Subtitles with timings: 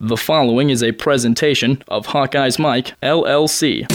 [0.00, 3.86] The following is a presentation of Hawkeyes Mike, LLC.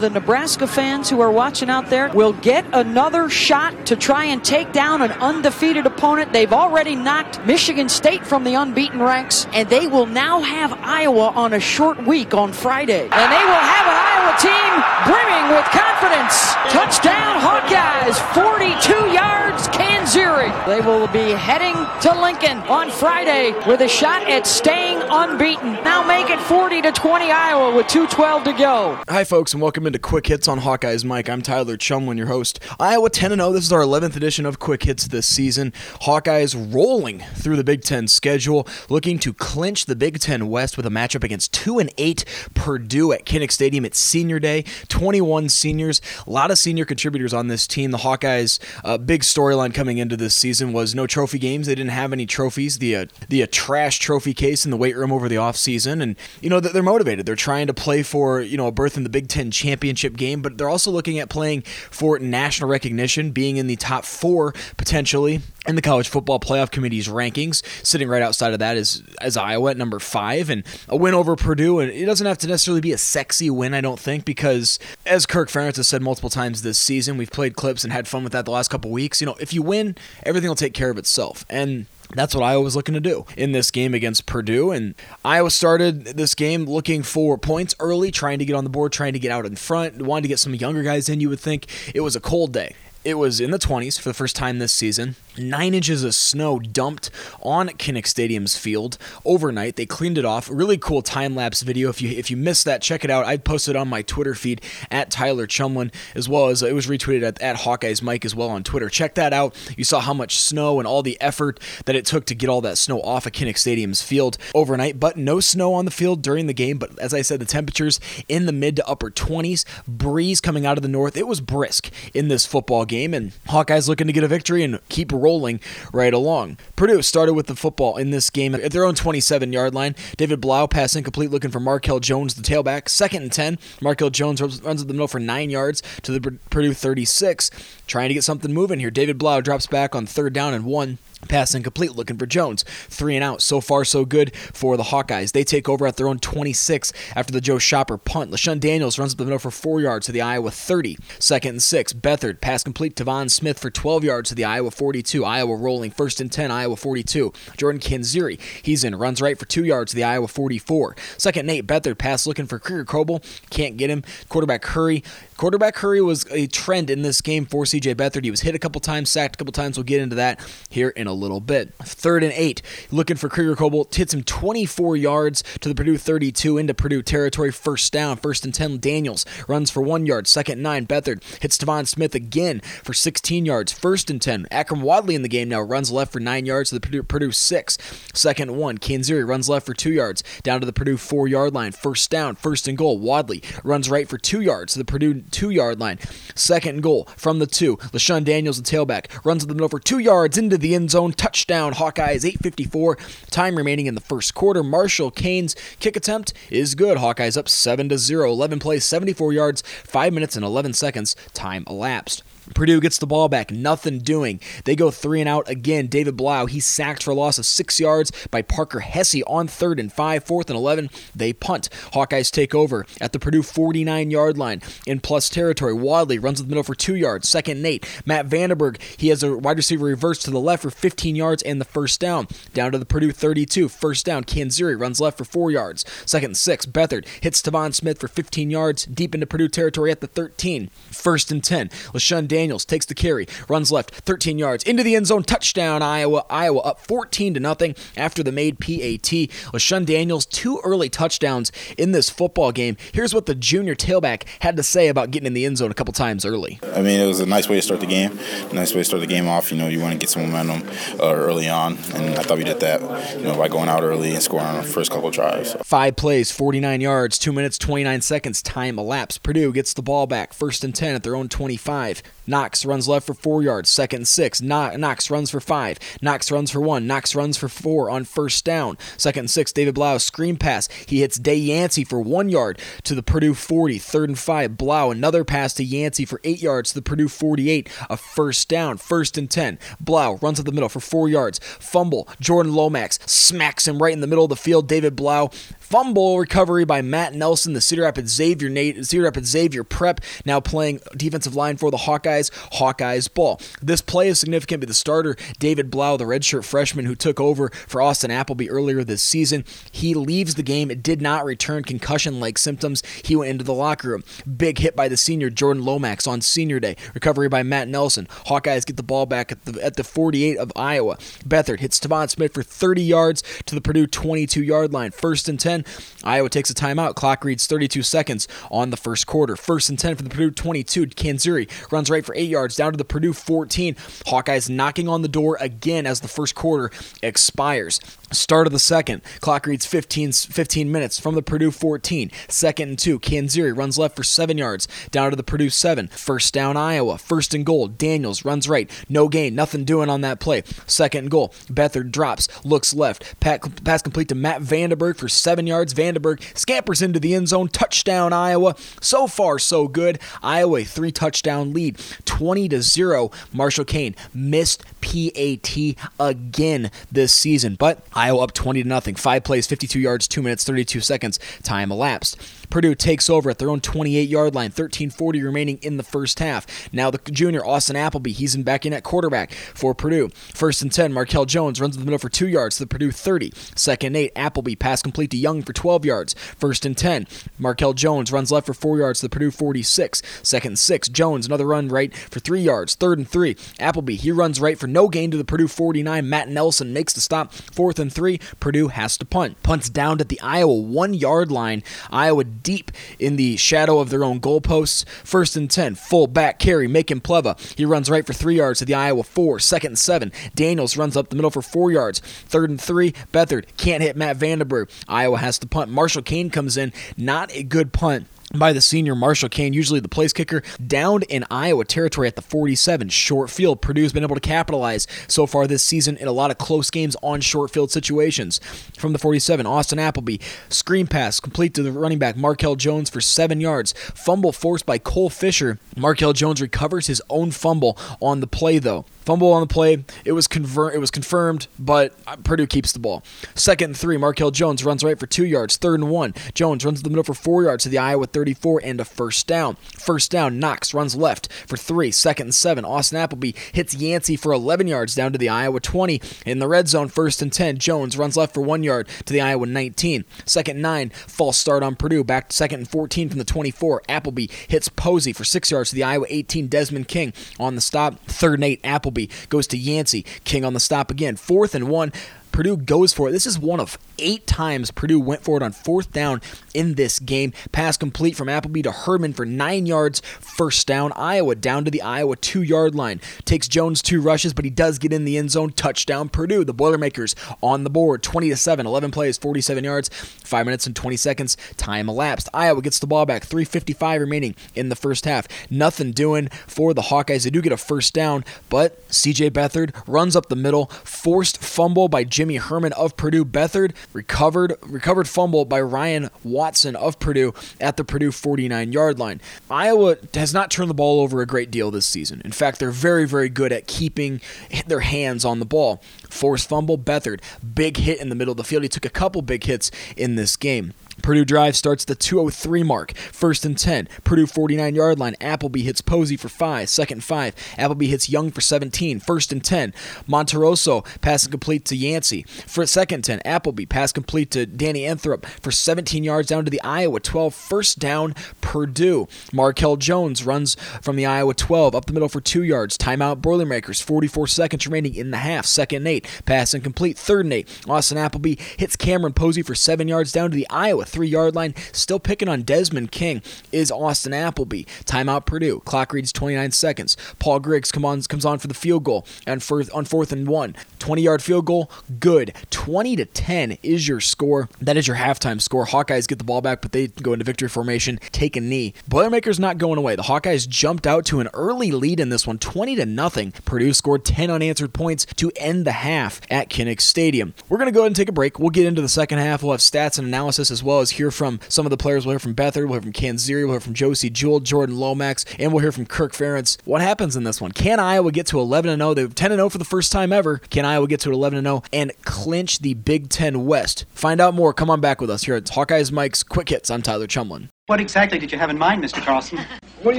[0.00, 4.44] the Nebraska fans who are watching out there will get another shot to try and
[4.44, 6.30] take down an undefeated opponent.
[6.30, 11.28] They've already knocked Michigan State from the unbeaten ranks, and they will now have Iowa
[11.28, 13.04] on a short week on Friday.
[13.04, 16.54] And they will have an Iowa team brimming with confidence.
[16.72, 20.50] Touchdown Hawkeyes, 42 yards, Canzeri.
[20.66, 25.74] They will be heading to Lincoln on Friday with a shot at staying unbeaten.
[25.84, 28.98] Now make it 40 to 20 Iowa with 2:12 to go.
[29.10, 31.28] Hi, folks, and welcome into Quick Hits on Hawkeyes Mike.
[31.28, 32.60] I'm Tyler Chumlin, your host.
[32.80, 33.52] Iowa 10 0.
[33.52, 35.72] This is our 11th edition of Quick Hits this season.
[36.02, 40.86] Hawkeyes rolling through the Big Ten schedule, looking to clinch the Big Ten West with
[40.86, 43.84] a matchup against 2 and 8 Purdue at Kinnick Stadium.
[43.84, 47.90] It's senior day, 21 seniors, a lot of senior contributors on this team.
[47.90, 51.66] The Hawkeyes' uh, big storyline coming into this season was no trophy games.
[51.66, 52.78] They didn't have any trophies.
[52.78, 56.00] The uh, the uh, trash trophy case in the weight room over the offseason.
[56.00, 57.26] And, you know, they're motivated.
[57.26, 60.42] They're trying to play for, you know, a berth in the Big Ten championship game,
[60.42, 65.40] but they're also looking at playing for national recognition, being in the top four potentially
[65.66, 67.62] in the college football playoff committee's rankings.
[67.84, 71.36] Sitting right outside of that is as Iowa at number five, and a win over
[71.36, 71.80] Purdue.
[71.80, 75.26] And it doesn't have to necessarily be a sexy win, I don't think, because as
[75.26, 78.32] Kirk Ferentz has said multiple times this season, we've played clips and had fun with
[78.32, 79.20] that the last couple weeks.
[79.20, 81.44] You know, if you win, everything will take care of itself.
[81.48, 84.70] And that's what Iowa was looking to do in this game against Purdue.
[84.70, 88.92] And Iowa started this game looking for points early, trying to get on the board,
[88.92, 91.20] trying to get out in front, wanted to get some younger guys in.
[91.20, 92.74] You would think it was a cold day.
[93.04, 95.16] It was in the 20s for the first time this season.
[95.36, 97.10] Nine inches of snow dumped
[97.42, 99.76] on Kinnick Stadium's field overnight.
[99.76, 100.48] They cleaned it off.
[100.50, 101.88] Really cool time lapse video.
[101.88, 103.26] If you if you missed that, check it out.
[103.26, 106.86] I posted on my Twitter feed at Tyler Chumlin, as well as uh, it was
[106.86, 108.88] retweeted at, at Hawkeyes Mike as well on Twitter.
[108.88, 109.56] Check that out.
[109.76, 112.60] You saw how much snow and all the effort that it took to get all
[112.60, 115.00] that snow off of Kinnick Stadium's field overnight.
[115.00, 116.78] But no snow on the field during the game.
[116.78, 119.64] But as I said, the temperatures in the mid to upper 20s.
[119.88, 121.16] Breeze coming out of the north.
[121.16, 124.78] It was brisk in this football game, and Hawkeyes looking to get a victory and
[124.88, 125.58] keep rolling
[125.92, 126.58] right along.
[126.76, 129.96] Purdue started with the football in this game at their own 27 yard line.
[130.16, 132.88] David Blough pass incomplete looking for Markell Jones, the tailback.
[132.88, 133.56] Second and 10.
[133.80, 137.50] Markell Jones runs up the middle for nine yards to the Purdue 36.
[137.86, 138.90] Trying to get something moving here.
[138.90, 140.98] David Blough drops back on third down and one.
[141.28, 142.64] Pass incomplete, looking for Jones.
[142.88, 143.40] Three and out.
[143.42, 145.32] So far, so good for the Hawkeyes.
[145.32, 148.30] They take over at their own 26 after the Joe Schopper punt.
[148.30, 150.98] LeShun Daniels runs up the middle for four yards to the Iowa 30.
[151.18, 151.92] Second and six.
[151.92, 155.24] Beathard pass complete to Von Smith for 12 yards to the Iowa 42.
[155.24, 155.90] Iowa rolling.
[155.90, 157.32] First and 10, Iowa 42.
[157.56, 158.94] Jordan Canzeri, he's in.
[158.94, 160.96] Runs right for two yards to the Iowa 44.
[161.16, 163.22] Second Nate Beathard pass looking for Krieger Coble.
[163.50, 164.02] Can't get him.
[164.28, 165.02] Quarterback Curry.
[165.36, 168.22] Quarterback Curry was a trend in this game for CJ Beathard.
[168.22, 169.76] He was hit a couple times, sacked a couple times.
[169.76, 170.40] We'll get into that
[170.70, 171.74] here in a little bit.
[171.74, 172.62] Third and eight,
[172.92, 177.50] looking for Krieger Coble, hits him 24 yards to the Purdue 32 into Purdue territory.
[177.50, 178.78] First down, first and 10.
[178.78, 180.28] Daniels runs for one yard.
[180.28, 183.72] Second nine, Beathard hits Tevaun Smith again for 16 yards.
[183.72, 184.46] First and 10.
[184.52, 187.32] Akrum Wadley in the game now runs left for nine yards to the Purdue, Purdue
[187.32, 187.76] six.
[188.14, 191.72] Second one, Canzeri runs left for two yards down to the Purdue four yard line.
[191.72, 192.98] First down, first and goal.
[192.98, 195.98] Wadley runs right for two yards to the Purdue two yard line.
[196.34, 197.63] Second goal from the two.
[197.72, 201.12] LeShun Daniels, the tailback, runs the middle for two yards into the end zone.
[201.12, 203.30] Touchdown, Hawkeyes, 8.54.
[203.30, 204.62] Time remaining in the first quarter.
[204.62, 206.98] Marshall Koehn's kick attempt is good.
[206.98, 208.30] Hawkeyes up 7 to 0.
[208.30, 211.16] 11 plays, 74 yards, 5 minutes and 11 seconds.
[211.32, 212.22] Time elapsed.
[212.54, 214.40] Purdue gets the ball back, nothing doing.
[214.64, 215.86] They go three and out again.
[215.86, 219.80] David Blough, he's sacked for a loss of six yards by Parker Hesse on third
[219.80, 220.90] and five, fourth and 11.
[221.14, 221.68] They punt.
[221.92, 225.72] Hawkeyes take over at the Purdue 49 yard line in plus territory.
[225.72, 227.28] Wadley runs the middle for two yards.
[227.28, 228.02] Second and eight.
[228.04, 231.60] Matt VandeBerg, he has a wide receiver reverse to the left for 15 yards and
[231.60, 232.26] the first down.
[232.52, 233.68] Down to the Purdue 32.
[233.68, 234.24] First down.
[234.24, 235.84] Canzeri runs left for four yards.
[236.04, 236.66] Second and six.
[236.66, 240.68] Beathard hits Tevaun Smith for 15 yards deep into Purdue territory at the 13.
[240.90, 241.68] First and 10.
[241.68, 246.24] LeShun Daniels takes the carry, runs left, 13 yards into the end zone, touchdown Iowa.
[246.28, 249.30] Iowa up 14 to nothing after the made PAT.
[249.54, 252.76] LeShun Daniels two early touchdowns in this football game.
[252.92, 255.74] Here's what the junior tailback had to say about getting in the end zone a
[255.74, 256.58] couple times early.
[256.74, 258.18] I mean, it was a nice way to start the game.
[258.52, 259.52] Nice way to start the game off.
[259.52, 262.44] You know, you want to get some momentum uh, early on, and I thought we
[262.44, 262.80] did that.
[263.16, 265.54] You know, by going out early and scoring on the first couple drives.
[265.62, 268.42] Five plays, 49 yards, two minutes, 29 seconds.
[268.42, 269.22] Time elapsed.
[269.22, 272.02] Purdue gets the ball back, first and 10 at their own 25.
[272.26, 273.70] Knox runs left for four yards.
[273.70, 274.40] Second and six.
[274.42, 275.78] Knox runs for five.
[276.02, 276.86] Knox runs for one.
[276.86, 278.76] Knox runs for four on first down.
[278.96, 279.52] Second and six.
[279.52, 280.68] David Blough screen pass.
[280.86, 283.78] He hits Day Yancey for one yard to the Purdue 40.
[283.78, 284.56] Third and five.
[284.56, 287.68] Blough another pass to Yancey for eight yards to the Purdue 48.
[287.88, 288.76] A first down.
[288.76, 289.58] First and ten.
[289.80, 291.38] Blough runs up the middle for four yards.
[291.58, 292.08] Fumble.
[292.20, 294.68] Jordan Lomax smacks him right in the middle of the field.
[294.68, 295.30] David Blough
[295.74, 300.78] fumble recovery by Matt Nelson, the Cedar Rapids Xavier Cedar Rapids Xavier prep, now playing
[300.96, 302.30] defensive line for the Hawkeyes.
[302.52, 303.40] Hawkeyes ball.
[303.60, 307.48] This play is significant because the starter, David Blough, the redshirt freshman who took over
[307.66, 310.70] for Austin Appleby earlier this season, he leaves the game.
[310.70, 312.84] It did not return concussion-like symptoms.
[313.04, 314.04] He went into the locker room.
[314.36, 316.76] Big hit by the senior Jordan Lomax on senior day.
[316.94, 318.06] Recovery by Matt Nelson.
[318.26, 320.98] Hawkeyes get the ball back at the at the 48 of Iowa.
[321.26, 324.92] Beathard hits Tevaun Smith for 30 yards to the Purdue 22-yard line.
[324.92, 325.63] First and 10.
[326.02, 326.94] Iowa takes a timeout.
[326.94, 329.36] Clock reads 32 seconds on the first quarter.
[329.36, 330.86] First and 10 for the Purdue 22.
[330.88, 333.74] Canzeri runs right for 8 yards down to the Purdue 14.
[333.74, 336.70] Hawkeyes knocking on the door again as the first quarter
[337.02, 337.80] expires.
[338.14, 339.02] Start of the second.
[339.20, 342.10] Clock reads 15, 15 minutes from the Purdue 14.
[342.28, 342.98] Second and two.
[342.98, 345.88] Canzeri runs left for seven yards down to the Purdue seven.
[345.88, 346.98] First down, Iowa.
[346.98, 347.68] First and goal.
[347.68, 348.70] Daniels runs right.
[348.88, 349.34] No gain.
[349.34, 350.42] Nothing doing on that play.
[350.66, 351.28] Second and goal.
[351.46, 352.28] Beathard drops.
[352.44, 353.18] Looks left.
[353.20, 355.74] Pass complete to Matt VandeBerg for seven yards.
[355.74, 357.48] VandeBerg scampers into the end zone.
[357.48, 358.56] Touchdown, Iowa.
[358.80, 359.98] So far, so good.
[360.22, 361.78] Iowa three touchdown lead.
[362.04, 363.10] 20 to 0.
[363.32, 368.94] Marshall Koehn missed PAT again this season, but Iowa up 20 to nothing.
[368.96, 371.18] Five plays, 52 yards, 2 minutes, 32 seconds.
[371.42, 372.20] Time elapsed.
[372.50, 376.46] Purdue takes over at their own 28 yard line, 13:40 remaining in the first half.
[376.72, 380.08] Now the junior Austin Appleby, he's in back in at quarterback for Purdue.
[380.32, 382.90] First and 10, Markell Jones runs in the middle for two yards to the Purdue
[382.90, 383.32] 30.
[383.54, 386.14] Second eight, Appleby pass complete to Young for 12 yards.
[386.14, 387.06] First and 10,
[387.40, 390.02] Markell Jones runs left for four yards to the Purdue 46.
[390.22, 392.74] Second six, Jones another run right for three yards.
[392.74, 396.08] Third and three, Appleby he runs right for no gain to the Purdue 49.
[396.08, 397.32] Matt Nelson makes the stop.
[397.32, 399.42] Fourth and three, Purdue has to punt.
[399.42, 401.62] Punts down at the Iowa one yard line.
[401.90, 404.88] Iowa deep in the shadow of their own goalposts.
[405.04, 407.38] First and 10, full back carry, Macon Plewa.
[407.56, 409.38] He runs right for three yards to the Iowa four.
[409.38, 412.00] Second and seven, Daniels runs up the middle for four yards.
[412.00, 414.70] Third and three, Beathard can't hit Matt VandeBerg.
[414.88, 415.70] Iowa has to punt.
[415.70, 418.06] Marshall Koehn comes in, not a good punt
[418.38, 422.22] by the senior Marshall Koehn, usually the place kicker, downed in Iowa territory at the
[422.22, 422.88] 47.
[422.88, 423.60] Short field.
[423.60, 426.96] Purdue's been able to capitalize so far this season in a lot of close games
[427.02, 428.40] on short field situations.
[428.78, 433.00] From the 47, Austin Appleby, screen pass complete to the running back Markell Jones for
[433.00, 433.72] seven yards.
[433.94, 435.58] Fumble forced by Cole Fisher.
[435.76, 438.84] Markell Jones recovers his own fumble on the play, though.
[439.04, 439.84] Fumble on the play.
[440.04, 443.02] It was conver- It was confirmed, but uh, Purdue keeps the ball.
[443.34, 443.96] Second and three.
[443.96, 445.56] Markell Jones runs right for two yards.
[445.56, 446.14] Third and one.
[446.32, 449.56] Jones runs the middle for four yards to the Iowa 34 and a first down.
[449.78, 450.38] First down.
[450.38, 451.90] Knox runs left for three.
[451.90, 452.64] Second and seven.
[452.64, 456.68] Austin Appleby hits Yancey for 11 yards down to the Iowa 20 in the red
[456.68, 456.88] zone.
[456.88, 457.58] First and 10.
[457.58, 460.04] Jones runs left for one yard to the Iowa 19.
[460.24, 460.88] Second nine.
[460.90, 462.04] False start on Purdue.
[462.04, 463.82] Back to second and 14 from the 24.
[463.88, 466.48] Appleby hits Posey for six yards to the Iowa 18.
[466.48, 467.98] Desmond King on the stop.
[468.06, 468.60] Third and eight.
[468.64, 468.93] Appleby
[469.28, 470.04] goes to Yancey.
[470.24, 471.16] King on the stop again.
[471.16, 471.92] Fourth and one.
[472.32, 473.12] Purdue goes for it.
[473.12, 476.20] This is one of eight times Purdue went for it on fourth down
[476.52, 477.32] in this game.
[477.52, 480.00] Pass complete from Appleby to Herdman for nine yards.
[480.20, 480.92] First down.
[480.94, 483.00] Iowa down to the Iowa two yard line.
[483.24, 485.50] Takes Jones two rushes, but he does get in the end zone.
[485.50, 486.44] Touchdown Purdue.
[486.44, 488.02] The Boilermakers on the board.
[488.02, 488.66] 20 to 7.
[488.66, 489.88] 11 plays, 47 yards.
[489.88, 491.36] Five minutes and 20 seconds.
[491.56, 492.28] Time elapsed.
[492.32, 493.26] Iowa gets the ball back.
[493.26, 495.26] 3.55 remaining in the first half.
[495.50, 497.24] Nothing doing for the Hawkeyes.
[497.24, 500.66] They do get a first down, but CJ Beathard runs up the middle.
[500.84, 503.24] Forced fumble by Jimmy Herman of Purdue.
[503.24, 509.20] Beathard recovered recovered fumble by Ryan Watson of Purdue at the Purdue 49 yard line.
[509.50, 512.22] Iowa has not turned the ball over a great deal this season.
[512.24, 514.20] In fact, they're very very good at keeping
[514.66, 515.82] their hands on the ball.
[516.10, 517.20] Forced fumble, Beathard,
[517.54, 518.62] big hit in the middle of the field.
[518.62, 520.74] He took a couple big hits in this game.
[521.04, 522.96] Purdue drive starts the 203 mark.
[522.96, 523.88] First and 10.
[524.04, 525.14] Purdue 49 yard line.
[525.20, 526.66] Appleby hits Posey for 5.
[526.66, 527.34] Second 5.
[527.58, 529.00] Appleby hits Young for 17.
[529.00, 529.74] First and 10.
[530.08, 532.22] Monteroso passes complete to Yancey.
[532.46, 533.20] For second 10.
[533.26, 537.34] Appleby pass complete to Danny Anthrop for 17 yards down to the Iowa 12.
[537.34, 539.06] First down Purdue.
[539.30, 542.78] Markell Jones runs from the Iowa 12 up the middle for 2 yards.
[542.78, 543.78] Timeout Boilermakers.
[543.82, 545.44] 44 seconds remaining in the half.
[545.44, 546.22] Second 8.
[546.24, 546.96] Pass incomplete.
[546.96, 547.64] Third and 8.
[547.68, 551.54] Austin Appleby hits Cameron Posey for 7 yards down to the Iowa three yard line.
[551.72, 553.20] Still picking on Desmond King
[553.50, 554.62] is Austin Appleby.
[554.84, 555.60] Timeout Purdue.
[555.64, 556.96] Clock reads 29 seconds.
[557.18, 560.28] Paul Griggs come on, comes on for the field goal and for, on fourth and
[560.28, 560.54] one.
[560.78, 562.32] 20 yard field goal, good.
[562.50, 564.48] 20 to 10 is your score.
[564.60, 565.66] That is your halftime score.
[565.66, 568.74] Hawkeyes get the ball back, but they go into victory formation, take a knee.
[568.86, 569.96] Boilermakers not going away.
[569.96, 573.32] The Hawkeyes jumped out to an early lead in this one, 20 to nothing.
[573.44, 577.34] Purdue scored 10 unanswered points to end the half at Kinnick Stadium.
[577.48, 578.38] We're going to go ahead and take a break.
[578.38, 579.42] We'll get into the second half.
[579.42, 582.06] We'll have stats and analysis as well as hear from some of the players.
[582.06, 585.24] We'll hear from Beathard, we'll hear from Canzeri, we'll hear from Josey Jewell, Jordan Lomax,
[585.38, 586.58] and we'll hear from Kirk Ferentz.
[586.64, 587.52] What happens in this one?
[587.52, 588.94] Can Iowa get to 11 0?
[588.94, 590.38] They're 10 0 for the first time ever.
[590.50, 593.86] Can Iowa get to 11 0 and clinch the Big Ten West?
[593.94, 594.52] Find out more.
[594.52, 596.70] Come on back with us here at Hawkeyes Mike's Quick Hits.
[596.70, 597.48] I'm Tyler Chumlin.
[597.66, 599.02] What exactly did you have in mind, Mr.
[599.02, 599.40] Carlson?
[599.82, 599.98] What do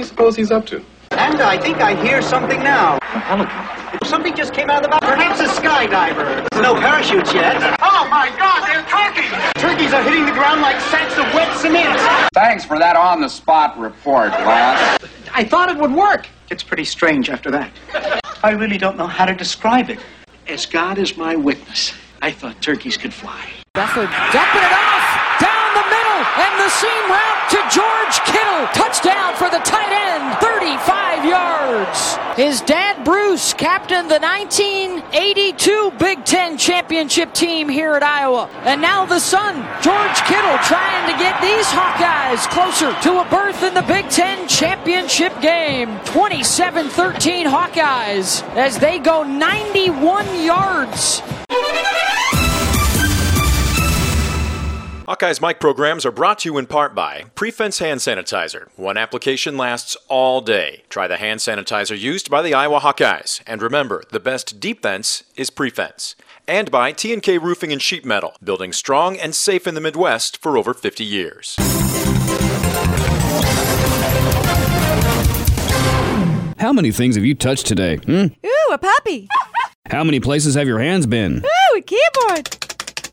[0.00, 0.84] you suppose he's up to?
[1.12, 2.98] And I think I hear something now.
[4.04, 5.00] Something just came out of the mouth.
[5.00, 6.46] Perhaps a skydiver.
[6.62, 7.56] No parachutes yet.
[7.80, 9.30] Oh my God, they're turkeys!
[9.56, 11.98] Turkeys are hitting the ground like sacks of wet cement.
[12.34, 15.04] Thanks for that on the spot report, Lance.
[15.34, 16.28] I thought it would work.
[16.50, 17.70] It's pretty strange after that.
[18.42, 19.98] I really don't know how to describe it.
[20.46, 23.50] As God is my witness, I thought turkeys could fly.
[23.74, 25.55] Beathard dumping it off down the middle
[26.36, 28.66] and the seam route to George Kittle.
[28.74, 32.18] Touchdown for the tight end, 35 yards.
[32.36, 38.50] His dad, Bruce, captained the 1982 Big Ten championship team here at Iowa.
[38.64, 43.62] And now the son, George Kittle, trying to get these Hawkeyes closer to a berth
[43.62, 45.98] in the Big Ten championship game.
[46.04, 51.22] 27 13 Hawkeyes as they go 91 yards
[55.06, 58.66] Hawkeye's mic programs are brought to you in part by Prefense Hand Sanitizer.
[58.74, 60.82] One application lasts all day.
[60.88, 63.40] Try the hand sanitizer used by the Iowa Hawkeyes.
[63.46, 66.16] And remember, the best defense fence is Prefense.
[66.48, 70.58] And by T&K Roofing and Sheet Metal, building strong and safe in the Midwest for
[70.58, 71.54] over 50 years.
[76.58, 77.98] How many things have you touched today?
[77.98, 78.26] Hmm?
[78.44, 79.28] Ooh, a puppy.
[79.88, 81.44] How many places have your hands been?
[81.44, 82.75] Ooh, a keyboard.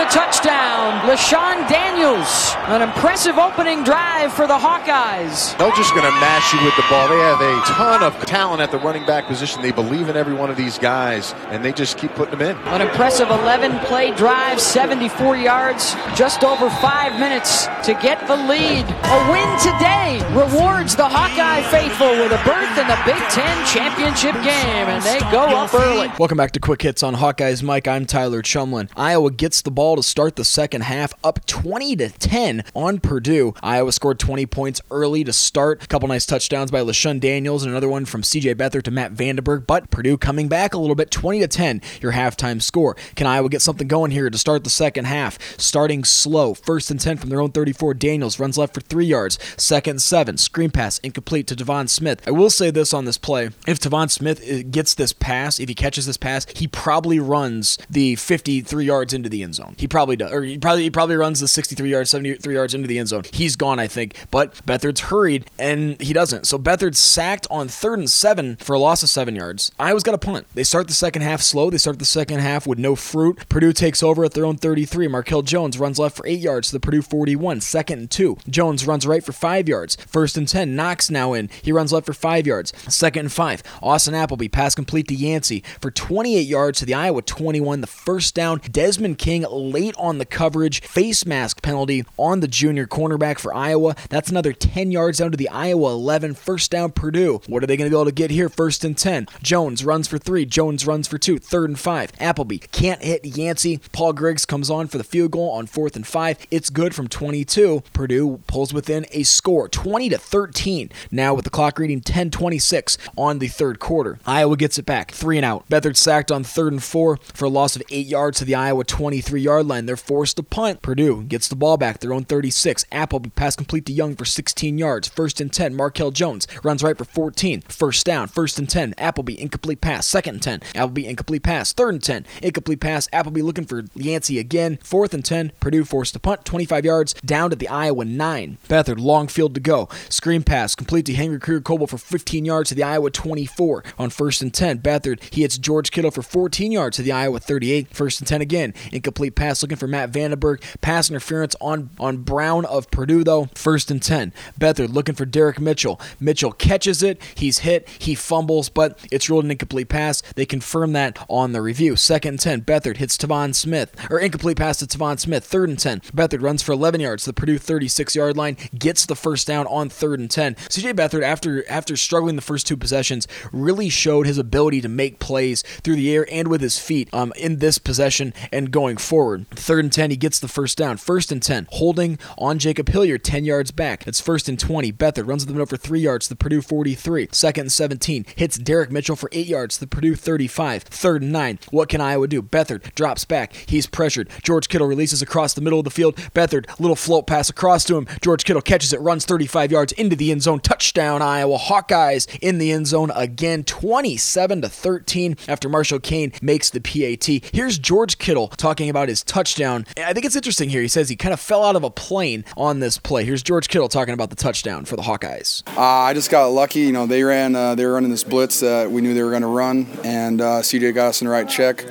[0.00, 1.02] The touchdown.
[1.02, 2.54] LeShun Daniels.
[2.68, 5.58] An impressive opening drive for the Hawkeyes.
[5.58, 7.06] They're just going to mash you with the ball.
[7.06, 9.60] They have a ton of talent at the running back position.
[9.60, 12.56] They believe in every one of these guys, and they just keep putting them in.
[12.68, 18.86] An impressive 11 play drive, 74 yards, just over five minutes to get the lead.
[18.88, 24.32] A win today rewards the Hawkeye faithful with a berth in the Big Ten championship
[24.36, 26.10] game, and they go up early.
[26.18, 27.86] Welcome back to Quick Hits on Hawkeyes Mike.
[27.86, 28.88] I'm Tyler Chumlin.
[28.96, 33.54] Iowa gets the ball to start the second half, up 20 to 10 on Purdue.
[33.62, 35.84] Iowa scored 20 points early to start.
[35.84, 39.14] A couple nice touchdowns by LeShun Daniels and another one from CJ Beathard to Matt
[39.14, 39.66] VandeBerg.
[39.66, 42.96] But Purdue coming back a little bit, 20 to 10, your halftime score.
[43.14, 45.38] Can Iowa get something going here to start the second half?
[45.60, 47.94] Starting slow, first and 10 from their own 34.
[47.94, 49.38] Daniels runs left for three yards.
[49.56, 52.22] Second and seven, screen pass incomplete to Tevaun Smith.
[52.26, 55.68] I will say this on this play: if Tevaun Smith uh, gets this pass, if
[55.68, 59.74] he catches this pass, he probably runs the 53 yards into the end zone.
[59.80, 62.86] He probably does, or he probably he probably runs the 63 yards, 73 yards into
[62.86, 63.22] the end zone.
[63.32, 64.14] He's gone, I think.
[64.30, 66.46] But Beathard's hurried and he doesn't.
[66.46, 69.72] So Beathard's sacked on third and seven for a loss of seven yards.
[69.78, 70.46] Iowa's got a punt.
[70.54, 71.70] They start the second half slow.
[71.70, 73.48] They start the second half with no fruit.
[73.48, 75.08] Purdue takes over at their own 33.
[75.08, 77.62] Markell Jones runs left for eight yards to the Purdue 41.
[77.62, 78.36] Second and two.
[78.50, 79.96] Jones runs right for five yards.
[79.96, 80.76] First and 10.
[80.76, 81.48] Knox now in.
[81.62, 82.74] He runs left for five yards.
[82.92, 83.62] Second and five.
[83.82, 87.80] Austin Appleby pass complete to Yancey for 28 yards to the Iowa 21.
[87.80, 88.60] The first down.
[88.70, 90.82] Desmond King late on the coverage.
[90.82, 93.94] Face mask penalty on the junior cornerback for Iowa.
[94.08, 96.34] That's another 10 yards down to the Iowa 11.
[96.34, 97.40] First down Purdue.
[97.46, 98.48] What are they going to be able to get here?
[98.48, 99.26] First and 10.
[99.42, 100.44] Jones runs for three.
[100.44, 101.38] Jones runs for two.
[101.38, 102.12] Third and five.
[102.20, 103.80] Appleby can't hit Yancey.
[103.92, 106.38] Paul Griggs comes on for the field goal on fourth and five.
[106.50, 107.82] It's good from 22.
[107.92, 110.90] Purdue pulls within a score 20 to 13.
[111.10, 114.18] Now with the clock reading 10:26 on the third quarter.
[114.26, 115.10] Iowa gets it back.
[115.12, 115.68] Three and out.
[115.68, 118.84] Beathard sacked on third and four for a loss of eight yards to the Iowa
[118.84, 119.86] 23 yard line.
[119.86, 120.82] They're forced to punt.
[120.82, 122.84] Purdue gets the ball back, their own 36.
[122.90, 125.08] Appleby pass complete to Young for 16 yards.
[125.08, 125.74] First and 10.
[125.74, 127.62] Markell Jones runs right for 14.
[127.62, 128.28] First down.
[128.28, 128.94] First and 10.
[128.96, 130.06] Appleby incomplete pass.
[130.06, 130.62] Second and 10.
[130.74, 131.72] Appleby incomplete pass.
[131.72, 132.26] Third and 10.
[132.42, 133.08] Incomplete pass.
[133.12, 134.78] Appleby looking for Yancey again.
[134.82, 135.52] Fourth and 10.
[135.60, 138.58] Purdue forced to punt 25 yards down to the Iowa 9.
[138.68, 139.88] Beathard, long field to go.
[140.08, 143.84] Screen pass complete to Henry Krieger Coble for 15 yards to the Iowa 24.
[143.98, 147.40] On first and 10, Beathard, he hits George Kittle for 14 yards to the Iowa
[147.40, 147.88] 38.
[147.94, 148.74] First and 10 again.
[148.92, 150.62] Incomplete pass looking for Matt VandeBerg.
[150.80, 153.48] Pass interference on, on Brown of Purdue, though.
[153.54, 154.32] First and 10.
[154.58, 156.00] Beathard looking for Derek Mitchell.
[156.18, 157.20] Mitchell catches it.
[157.34, 157.88] He's hit.
[157.98, 160.22] He fumbles, but it's ruled an incomplete pass.
[160.36, 161.96] They confirm that on the review.
[161.96, 162.62] Second and 10.
[162.62, 163.94] Beathard hits Tevaun Smith.
[164.08, 165.44] Or incomplete pass to Tevaun Smith.
[165.44, 166.00] Third and 10.
[166.00, 168.56] Beathard runs for 11 yards the Purdue 36 yard line.
[168.78, 170.54] Gets the first down on third and 10.
[170.54, 175.18] CJ Beathard, after, after struggling the first two possessions, really showed his ability to make
[175.18, 179.29] plays through the air and with his feet um, in this possession and going forward.
[179.38, 180.96] Third and 10, he gets the first down.
[180.96, 184.06] First and 10, holding on Jacob Hillyer 10 yards back.
[184.06, 184.92] It's first and 20.
[184.92, 187.28] Beathard runs the middle for 3 yards the Purdue 43.
[187.32, 190.82] Second and 17, hits Derek Mitchell for 8 yards the Purdue 35.
[190.82, 192.42] Third and 9, what can Iowa do?
[192.42, 193.52] Beathard drops back.
[193.54, 194.30] He's pressured.
[194.42, 196.16] George Kittle releases across the middle of the field.
[196.34, 198.06] Beathard, little float pass across to him.
[198.22, 200.60] George Kittle catches it, runs 35 yards into the end zone.
[200.60, 201.58] Touchdown, Iowa.
[201.58, 207.50] Hawkeyes in the end zone again, 27 to 13 after Marshall Koehn makes the PAT.
[207.52, 209.86] Here's George Kittle talking about his touchdown.
[209.96, 210.82] I think it's interesting here.
[210.82, 213.24] He says he kind of fell out of a plane on this play.
[213.24, 215.62] Here's George Kittle talking about the touchdown for the Hawkeyes.
[215.76, 216.80] Uh, I just got lucky.
[216.80, 219.30] You know, they ran, uh, they were running this blitz that we knew they were
[219.30, 221.84] going to run, and uh, CJ got us in the right check,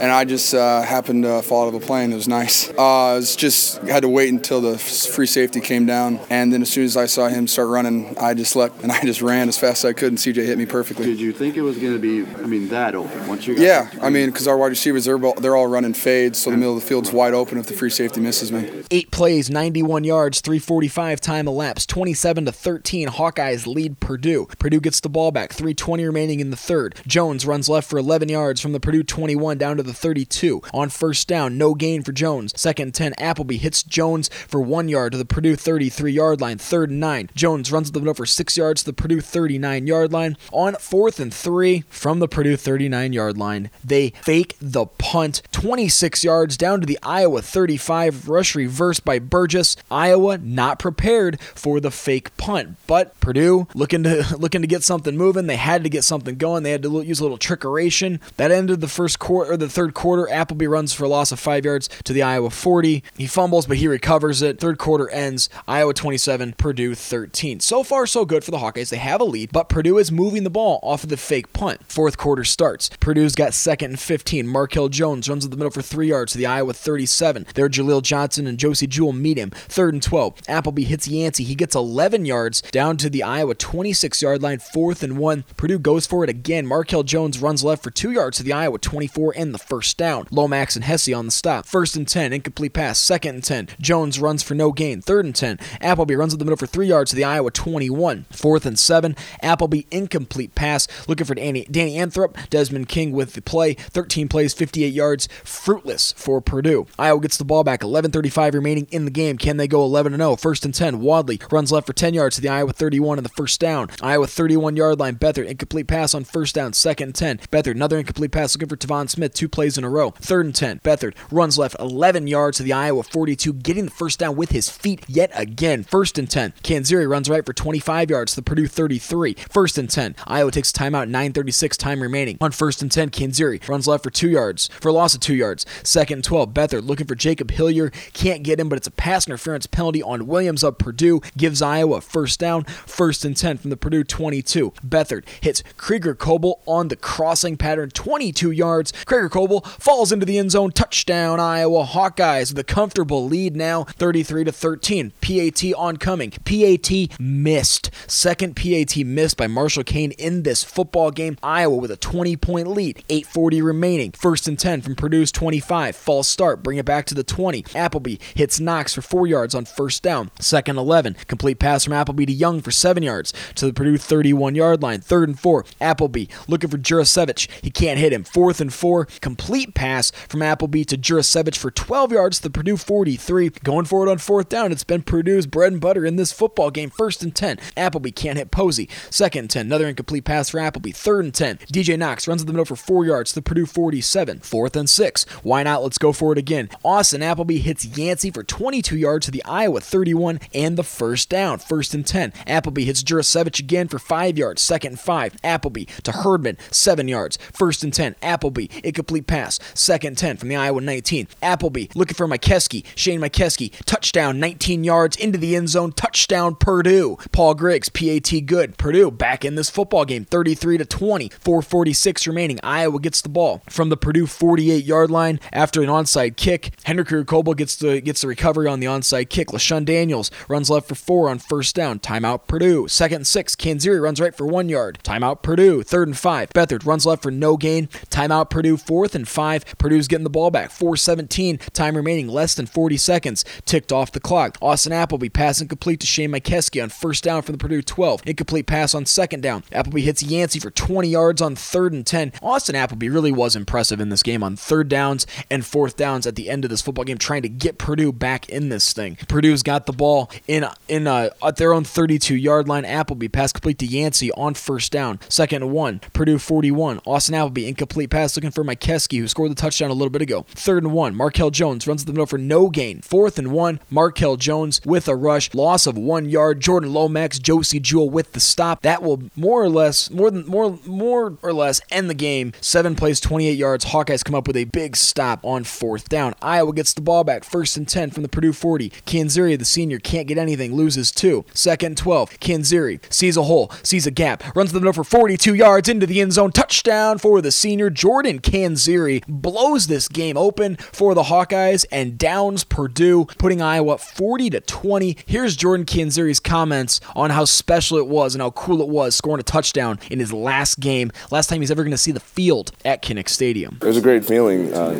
[0.00, 2.12] and I just uh, happened to fall out of a plane.
[2.12, 2.70] It was nice.
[2.70, 6.62] Uh, I was just had to wait until the free safety came down, and then
[6.62, 9.48] as soon as I saw him start running, I just leapt and I just ran
[9.48, 11.06] as fast as I could, and CJ hit me perfectly.
[11.06, 12.30] Did you think it was going to be?
[12.42, 13.54] I mean, that open once you?
[13.54, 16.56] yeah, I mean, because our wide receivers they're all, they're all running fades, so the
[16.64, 18.84] middle of the field's wide open if the free safety misses me.
[18.90, 23.08] Eight plays, 91 yards, 345 time elapsed, 27 to 13.
[23.08, 24.46] Hawkeyes lead Purdue.
[24.58, 27.00] Purdue gets the ball back, 320 remaining in the third.
[27.06, 30.62] Jones runs left for 11 yards from the Purdue 21 down to the 32.
[30.72, 32.52] On first down, no gain for Jones.
[32.56, 36.58] Second and 10, Appleby hits Jones for one yard to the Purdue 33 yard line.
[36.58, 40.12] Third and nine, Jones runs the middle for six yards to the Purdue 39 yard
[40.12, 40.36] line.
[40.52, 46.24] On fourth and three from the Purdue 39 yard line, they fake the punt 26
[46.24, 48.28] yards down to the Iowa 35.
[48.28, 49.76] Rush reverse by Burgess.
[49.90, 55.16] Iowa not prepared for the fake punt, but Purdue looking to looking to get something
[55.16, 55.46] moving.
[55.46, 56.62] They had to get something going.
[56.62, 58.20] They had to use a little trickeration.
[58.36, 60.28] That ended the first quarter or the third quarter.
[60.28, 63.02] Appleby runs for a loss of five yards to the Iowa 40.
[63.16, 64.60] He fumbles, but he recovers it.
[64.60, 65.48] Third quarter ends.
[65.66, 67.60] Iowa 27, Purdue 13.
[67.60, 68.90] So far, so good for the Hawkeyes.
[68.90, 71.80] They have a lead, but Purdue is moving the ball off of the fake punt.
[71.86, 72.90] Fourth quarter starts.
[73.00, 74.46] Purdue's got second and 15.
[74.46, 77.46] Markell Jones runs to the middle for three yards to the Iowa 37.
[77.54, 79.50] There, Jaleel Johnson and Josey Jewell meet him.
[79.50, 80.42] Third and 12.
[80.48, 81.44] Appleby hits Yancey.
[81.44, 84.58] He gets 11 yards down to the Iowa 26 yard line.
[84.58, 85.44] Fourth and one.
[85.56, 86.66] Purdue goes for it again.
[86.66, 90.26] Markell Jones runs left for two yards to the Iowa 24 and the first down.
[90.30, 91.66] Lomax and Hesse on the stop.
[91.66, 92.32] First and 10.
[92.32, 92.98] Incomplete pass.
[92.98, 93.68] Second and 10.
[93.80, 95.00] Jones runs for no gain.
[95.00, 95.58] Third and 10.
[95.80, 98.26] Appleby runs to the middle for three yards to the Iowa 21.
[98.30, 99.16] Fourth and seven.
[99.42, 100.86] Appleby incomplete pass.
[101.08, 102.48] Looking for Danny, Danny Anthrop.
[102.50, 103.74] Desmond King with the play.
[103.74, 105.28] 13 plays, 58 yards.
[105.44, 106.86] Fruitless for Purdue.
[106.98, 107.80] Iowa gets the ball back.
[107.80, 109.38] 11:35 remaining in the game.
[109.38, 110.36] Can they go 11 0?
[110.36, 111.00] First and 10.
[111.00, 113.88] Wadley runs left for 10 yards to the Iowa 31 and the first down.
[114.02, 115.16] Iowa 31 yard line.
[115.16, 116.72] Beathard incomplete pass on first down.
[116.72, 117.38] Second and 10.
[117.52, 119.34] Beathard another incomplete pass looking for Tevaun Smith.
[119.34, 120.10] Two plays in a row.
[120.10, 120.80] Third and 10.
[120.80, 124.68] Beathard runs left 11 yards to the Iowa 42, getting the first down with his
[124.68, 125.84] feet yet again.
[125.84, 126.54] First and 10.
[126.62, 129.34] Canzeri runs right for 25 yards to the Purdue 33.
[129.50, 130.16] First and 10.
[130.26, 131.08] Iowa takes a timeout.
[131.08, 132.38] 9:36 time remaining.
[132.40, 135.34] On first and 10, Canzeri runs left for two yards for a loss of two
[135.34, 135.66] yards.
[135.82, 136.54] Second and 12.
[136.54, 137.92] Beathard looking for Jacob Hillyer.
[138.12, 141.20] Can't get him, but it's a pass interference penalty on Williams of Purdue.
[141.36, 142.64] Gives Iowa first down.
[142.64, 144.72] First and 10 from the Purdue 22.
[144.86, 147.90] Beathard hits Krieger Coble on the crossing pattern.
[147.90, 148.92] 22 yards.
[149.04, 150.72] Krieger Coble falls into the end zone.
[150.72, 155.12] Touchdown, Iowa Hawkeyes with a comfortable lead now, 33 to 13.
[155.20, 156.30] PAT oncoming.
[156.30, 157.90] PAT missed.
[158.06, 161.36] Second PAT missed by Marshall Koehn in this football game.
[161.42, 163.02] Iowa with a 20 point lead.
[163.08, 164.12] 8:40 remaining.
[164.12, 165.94] First and 10 from Purdue's 25.
[166.14, 166.62] False start.
[166.62, 167.64] Bring it back to the 20.
[167.74, 170.30] Appleby hits Knox for four yards on first down.
[170.38, 171.16] Second 11.
[171.26, 175.00] Complete pass from Appleby to Young for seven yards to the Purdue 31 yard line.
[175.00, 175.64] Third and four.
[175.80, 177.50] Appleby looking for Jurasevich.
[177.62, 178.22] He can't hit him.
[178.22, 179.06] Fourth and four.
[179.20, 183.48] complete pass from Appleby to Jurasevich for 12 yards to the Purdue 43.
[183.64, 186.90] Going forward on fourth down, it's been Purdue's bread and butter in this football game.
[186.90, 187.58] First and 10.
[187.76, 188.88] Appleby can't hit Posey.
[189.10, 189.66] Second and 10.
[189.66, 190.92] Another incomplete pass for Appleby.
[190.92, 191.56] Third and 10.
[191.72, 194.38] DJ Knox runs in the middle for four yards to the Purdue 47.
[194.38, 195.24] Fourth and six.
[195.42, 195.82] Why not?
[195.82, 196.70] Let's go for it again.
[196.82, 201.58] Austin Appleby hits Yancey for 22 yards to the Iowa 31 and the first down.
[201.58, 202.32] First and 10.
[202.46, 204.62] Appleby hits Jurasevich again for five yards.
[204.62, 205.34] Second and five.
[205.42, 207.36] Appleby to Herdman, seven yards.
[207.52, 208.14] First and 10.
[208.22, 209.58] Appleby, incomplete pass.
[209.74, 211.26] Second and 10 from the Iowa 19.
[211.42, 212.84] Appleby looking for McKeskey.
[212.94, 215.92] Shane McKeskey, touchdown, 19 yards into the end zone.
[215.92, 217.18] Touchdown, Purdue.
[217.32, 218.78] Paul Griggs, PAT good.
[218.78, 221.30] Purdue back in this football game, 33 to 20.
[221.40, 222.60] 446 remaining.
[222.62, 226.70] Iowa gets the ball from the Purdue 48 yard line after an onside kick.
[226.84, 229.48] Henry Coble gets the gets the recovery on the onside kick.
[229.48, 231.98] LeShun Daniels runs left for four on first down.
[231.98, 232.88] Timeout Purdue.
[232.88, 233.56] Second and six.
[233.56, 234.98] Canzeri runs right for one yard.
[235.02, 235.82] Timeout Purdue.
[235.82, 236.50] Third and five.
[236.50, 237.86] Beathard runs left for no gain.
[238.10, 238.76] Timeout Purdue.
[238.76, 239.64] Fourth and five.
[239.78, 240.70] Purdue's getting the ball back.
[240.70, 241.58] 417.
[241.72, 243.44] Time remaining less than 40 seconds.
[243.64, 244.58] Ticked off the clock.
[244.60, 248.22] Austin Appleby passing complete to Shane McKeskey on first down from the Purdue 12.
[248.26, 249.64] Incomplete pass on second down.
[249.72, 252.32] Appleby hits Yancey for 20 yards on third and 10.
[252.42, 256.36] Austin Appleby really was impressive in this game on third downs and fourth downs at
[256.36, 259.16] the end of this football game, trying to get Purdue back in this thing.
[259.26, 262.84] Purdue's got the ball in in uh, at their own 32 yard line.
[262.84, 265.18] Appleby pass complete to Yancey on first down.
[265.28, 266.00] Second and one.
[266.12, 267.00] Purdue 41.
[267.04, 270.46] Austin Appleby incomplete pass looking for Keski, who scored the touchdown a little bit ago.
[270.50, 271.14] Third and one.
[271.14, 273.00] Markell Jones runs the middle for no gain.
[273.00, 273.80] Fourth and one.
[273.90, 275.52] Markell Jones with a rush.
[275.54, 276.60] Loss of one yard.
[276.60, 278.82] Jordan Lomax, Josey Jewell with the stop.
[278.82, 282.52] That will more or less, more than more more or less end the game.
[282.60, 283.86] Seven plays, 28 yards.
[283.86, 286.34] Hawkeyes come up with a big stop on fourth down.
[286.42, 287.44] Iowa gets the ball back.
[287.44, 288.90] First and 10 from the Purdue 40.
[289.06, 290.74] Canzeri, the senior, can't get anything.
[290.74, 291.46] Loses two.
[291.54, 292.30] Second and 12.
[292.40, 296.20] Canzeri sees a hole, sees a gap, runs the middle for 42 yards into the
[296.20, 296.50] end zone.
[296.50, 297.88] Touchdown for the senior.
[297.88, 304.50] Jordan Canzeri blows this game open for the Hawkeyes and downs Purdue, putting Iowa 40
[304.50, 305.16] to 20.
[305.26, 309.40] Here's Jordan Canzeri's comments on how special it was and how cool it was scoring
[309.40, 311.12] a touchdown in his last game.
[311.30, 313.78] Last time he's ever going to see the field at Kinnick Stadium.
[313.80, 314.74] It was a great feeling.
[314.74, 314.94] Uh,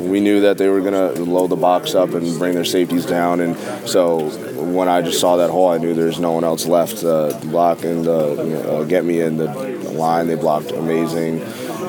[0.00, 3.06] we knew that they were going to load the box up and bring their safeties
[3.06, 3.56] down, and
[3.88, 4.28] so
[4.62, 7.46] when I just saw that hole, I knew there's no one else left uh, to
[7.46, 9.48] block and uh, get me in the
[9.92, 10.26] line.
[10.26, 11.40] They blocked amazing